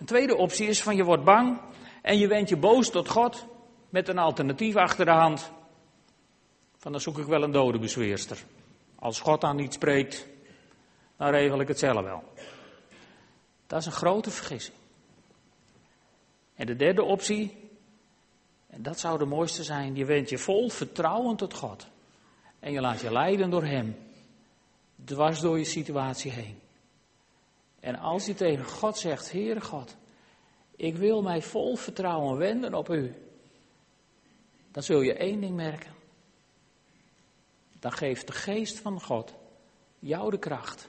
Een 0.05 0.11
tweede 0.11 0.36
optie 0.36 0.66
is 0.66 0.82
van 0.82 0.96
je 0.96 1.05
wordt 1.05 1.24
bang 1.24 1.61
en 2.02 2.18
je 2.18 2.26
wendt 2.26 2.48
je 2.48 2.57
boos 2.57 2.90
tot 2.90 3.09
God 3.09 3.46
met 3.88 4.09
een 4.09 4.18
alternatief 4.18 4.76
achter 4.76 5.05
de 5.05 5.11
hand. 5.11 5.50
Van 6.76 6.92
dan 6.92 7.00
zoek 7.00 7.18
ik 7.18 7.26
wel 7.26 7.42
een 7.42 7.52
dode 7.52 7.78
bezweerster. 7.78 8.44
Als 8.98 9.20
God 9.20 9.44
aan 9.44 9.57
niet 9.57 9.72
spreekt, 9.72 10.26
dan 11.16 11.30
regel 11.30 11.61
ik 11.61 11.68
het 11.68 11.78
zelf 11.78 12.02
wel. 12.02 12.22
Dat 13.66 13.80
is 13.80 13.86
een 13.86 13.92
grote 13.92 14.30
vergissing. 14.30 14.76
En 16.55 16.66
de 16.66 16.76
derde 16.76 17.02
optie, 17.02 17.70
en 18.66 18.82
dat 18.82 19.00
zou 19.00 19.18
de 19.18 19.24
mooiste 19.24 19.62
zijn, 19.62 19.96
je 19.96 20.05
wendt 20.05 20.30
je 20.30 20.38
vol 20.38 20.68
vertrouwen 20.68 21.36
tot 21.36 21.55
God. 21.55 21.86
En 22.61 22.72
je 22.72 22.80
laat 22.80 23.00
je 23.00 23.12
leiden 23.12 23.50
door 23.50 23.64
Hem, 23.64 23.96
dwars 25.05 25.40
door 25.40 25.59
je 25.59 25.64
situatie 25.64 26.30
heen. 26.30 26.62
En 27.85 27.99
als 27.99 28.26
je 28.26 28.35
tegen 28.35 28.64
God 28.64 28.99
zegt, 28.99 29.32
Heere 29.32 29.61
God, 29.61 29.97
ik 30.76 30.97
wil 30.97 31.22
mij 31.22 31.43
vol 31.43 31.76
vertrouwen 31.76 32.39
wenden 32.39 32.74
op 32.74 32.89
U. 32.89 33.14
dan 34.70 34.82
zul 34.82 35.01
je 35.01 35.14
één 35.14 35.41
ding 35.41 35.57
merken. 35.57 35.93
Dan 37.78 37.93
geeft 37.93 38.26
de 38.26 38.32
geest 38.32 38.78
van 38.78 39.01
God 39.01 39.35
jou 39.99 40.30
de 40.30 40.39
kracht 40.39 40.89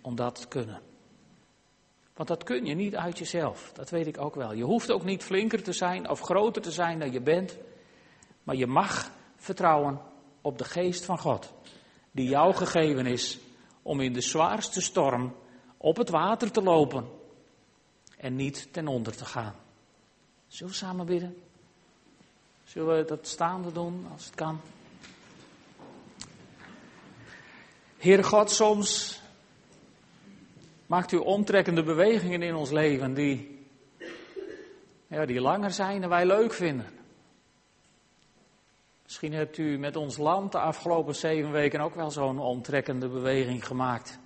om 0.00 0.16
dat 0.16 0.40
te 0.40 0.48
kunnen. 0.48 0.80
Want 2.14 2.28
dat 2.28 2.44
kun 2.44 2.64
je 2.64 2.74
niet 2.74 2.96
uit 2.96 3.18
jezelf, 3.18 3.72
dat 3.72 3.90
weet 3.90 4.06
ik 4.06 4.18
ook 4.18 4.34
wel. 4.34 4.52
Je 4.52 4.64
hoeft 4.64 4.90
ook 4.90 5.04
niet 5.04 5.22
flinker 5.22 5.62
te 5.62 5.72
zijn 5.72 6.10
of 6.10 6.20
groter 6.20 6.62
te 6.62 6.70
zijn 6.70 6.98
dan 6.98 7.12
je 7.12 7.20
bent, 7.20 7.58
maar 8.42 8.56
je 8.56 8.66
mag 8.66 9.10
vertrouwen 9.36 10.00
op 10.40 10.58
de 10.58 10.64
geest 10.64 11.04
van 11.04 11.18
God, 11.18 11.52
die 12.10 12.28
jou 12.28 12.54
gegeven 12.54 13.06
is 13.06 13.38
om 13.82 14.00
in 14.00 14.12
de 14.12 14.20
zwaarste 14.20 14.80
storm 14.80 15.34
op 15.82 15.96
het 15.96 16.08
water 16.08 16.50
te 16.50 16.62
lopen 16.62 17.08
en 18.16 18.36
niet 18.36 18.68
ten 18.72 18.88
onder 18.88 19.16
te 19.16 19.24
gaan. 19.24 19.54
Zullen 20.46 20.72
we 20.72 20.78
samen 20.78 21.06
bidden? 21.06 21.42
Zullen 22.64 22.96
we 22.96 23.04
dat 23.04 23.26
staande 23.26 23.72
doen 23.72 24.06
als 24.12 24.24
het 24.24 24.34
kan? 24.34 24.60
Heere 27.96 28.22
God, 28.22 28.50
soms 28.50 29.20
maakt 30.86 31.12
u 31.12 31.16
omtrekkende 31.16 31.82
bewegingen 31.82 32.42
in 32.42 32.54
ons 32.54 32.70
leven 32.70 33.14
die, 33.14 33.66
ja, 35.06 35.26
die 35.26 35.40
langer 35.40 35.70
zijn 35.70 36.00
dan 36.00 36.10
wij 36.10 36.26
leuk 36.26 36.52
vinden. 36.52 36.86
Misschien 39.02 39.32
hebt 39.32 39.58
u 39.58 39.78
met 39.78 39.96
ons 39.96 40.16
land 40.16 40.52
de 40.52 40.58
afgelopen 40.58 41.14
zeven 41.14 41.52
weken 41.52 41.80
ook 41.80 41.94
wel 41.94 42.10
zo'n 42.10 42.38
omtrekkende 42.38 43.08
beweging 43.08 43.66
gemaakt. 43.66 44.20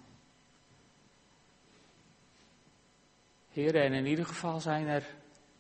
Heer, 3.56 3.74
en 3.74 3.92
in 3.92 4.06
ieder 4.06 4.26
geval 4.26 4.60
zijn 4.60 4.86
er 4.86 5.06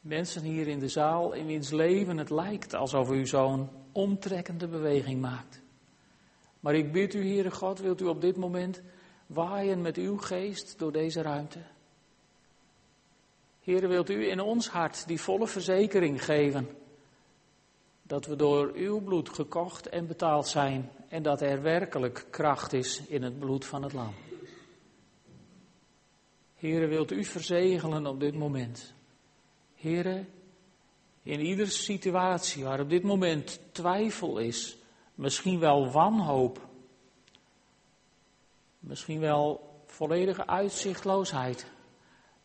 mensen 0.00 0.42
hier 0.42 0.68
in 0.68 0.78
de 0.78 0.88
zaal 0.88 1.32
in 1.32 1.46
wiens 1.46 1.70
leven 1.70 2.16
het 2.16 2.30
lijkt 2.30 2.74
alsof 2.74 3.10
u 3.10 3.26
zo'n 3.26 3.68
omtrekkende 3.92 4.68
beweging 4.68 5.20
maakt. 5.20 5.62
Maar 6.60 6.74
ik 6.74 6.92
bid 6.92 7.14
u, 7.14 7.28
Heere 7.28 7.50
God, 7.50 7.78
wilt 7.78 8.00
u 8.00 8.04
op 8.04 8.20
dit 8.20 8.36
moment 8.36 8.82
waaien 9.26 9.80
met 9.80 9.96
uw 9.96 10.16
geest 10.16 10.78
door 10.78 10.92
deze 10.92 11.22
ruimte? 11.22 11.58
Heere, 13.60 13.86
wilt 13.86 14.10
u 14.10 14.30
in 14.30 14.40
ons 14.40 14.68
hart 14.68 15.06
die 15.06 15.20
volle 15.20 15.46
verzekering 15.46 16.24
geven 16.24 16.68
dat 18.02 18.26
we 18.26 18.36
door 18.36 18.72
uw 18.74 19.00
bloed 19.00 19.28
gekocht 19.28 19.88
en 19.88 20.06
betaald 20.06 20.46
zijn 20.46 20.90
en 21.08 21.22
dat 21.22 21.40
er 21.40 21.62
werkelijk 21.62 22.26
kracht 22.30 22.72
is 22.72 23.06
in 23.06 23.22
het 23.22 23.38
bloed 23.38 23.64
van 23.64 23.82
het 23.82 23.92
lam. 23.92 24.14
Heere, 26.66 26.86
wilt 26.86 27.10
u 27.10 27.24
verzegelen 27.24 28.06
op 28.06 28.20
dit 28.20 28.34
moment. 28.34 28.94
Heere, 29.74 30.24
in 31.22 31.40
iedere 31.40 31.70
situatie 31.70 32.64
waar 32.64 32.80
op 32.80 32.88
dit 32.88 33.02
moment 33.02 33.60
twijfel 33.72 34.38
is, 34.38 34.76
misschien 35.14 35.58
wel 35.58 35.90
wanhoop, 35.90 36.68
misschien 38.78 39.20
wel 39.20 39.74
volledige 39.86 40.46
uitzichtloosheid, 40.46 41.70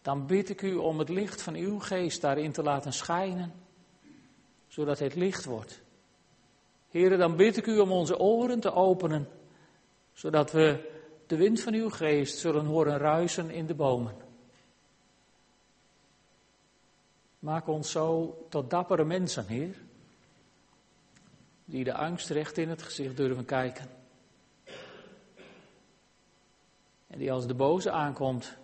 dan 0.01 0.28
bid 0.28 0.49
ik 0.49 0.61
u 0.61 0.76
om 0.76 0.99
het 0.99 1.09
licht 1.09 1.41
van 1.41 1.55
uw 1.55 1.80
geest 1.80 2.22
daarin 2.22 2.51
te 2.51 2.63
laten 2.63 2.93
schijnen, 2.93 3.53
zodat 4.67 4.99
het 4.99 5.15
licht 5.15 5.45
wordt. 5.45 5.82
Heren, 6.89 7.19
dan 7.19 7.36
bid 7.36 7.57
ik 7.57 7.65
u 7.65 7.80
om 7.80 7.91
onze 7.91 8.19
oren 8.19 8.59
te 8.59 8.74
openen, 8.74 9.28
zodat 10.13 10.51
we 10.51 10.91
de 11.32 11.38
wind 11.38 11.61
van 11.61 11.73
uw 11.73 11.89
geest 11.89 12.38
zullen 12.38 12.65
horen 12.65 12.97
ruisen 12.97 13.49
in 13.49 13.65
de 13.65 13.73
bomen. 13.73 14.15
Maak 17.39 17.67
ons 17.67 17.91
zo 17.91 18.38
tot 18.49 18.69
dappere 18.69 19.03
mensen, 19.03 19.47
Heer, 19.47 19.75
die 21.65 21.84
de 21.84 21.93
angst 21.93 22.29
recht 22.29 22.57
in 22.57 22.69
het 22.69 22.82
gezicht 22.82 23.17
durven 23.17 23.45
kijken. 23.45 23.89
En 27.07 27.17
die 27.17 27.32
als 27.32 27.47
de 27.47 27.53
boze 27.53 27.91
aankomt, 27.91 28.57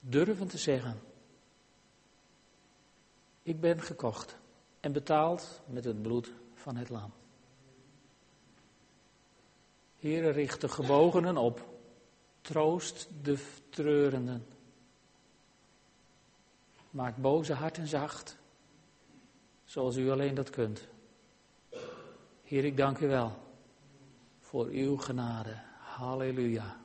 durven 0.00 0.48
te 0.48 0.58
zeggen, 0.58 1.00
ik 3.42 3.60
ben 3.60 3.80
gekocht 3.80 4.36
en 4.80 4.92
betaald 4.92 5.60
met 5.66 5.84
het 5.84 6.02
bloed 6.02 6.32
van 6.54 6.76
het 6.76 6.88
lam. 6.88 7.17
Heere, 9.98 10.30
richt 10.30 10.60
de 10.60 10.68
gebogenen 10.68 11.36
op, 11.36 11.68
troost 12.40 13.08
de 13.22 13.38
treurenden. 13.68 14.46
Maak 16.90 17.16
boze 17.16 17.52
harten 17.52 17.86
zacht, 17.86 18.36
zoals 19.64 19.96
u 19.96 20.10
alleen 20.10 20.34
dat 20.34 20.50
kunt. 20.50 20.88
Heer, 22.42 22.64
ik 22.64 22.76
dank 22.76 22.98
u 22.98 23.06
wel 23.06 23.36
voor 24.40 24.66
uw 24.66 24.96
genade. 24.96 25.60
Halleluja. 25.78 26.76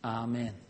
Amen. 0.00 0.69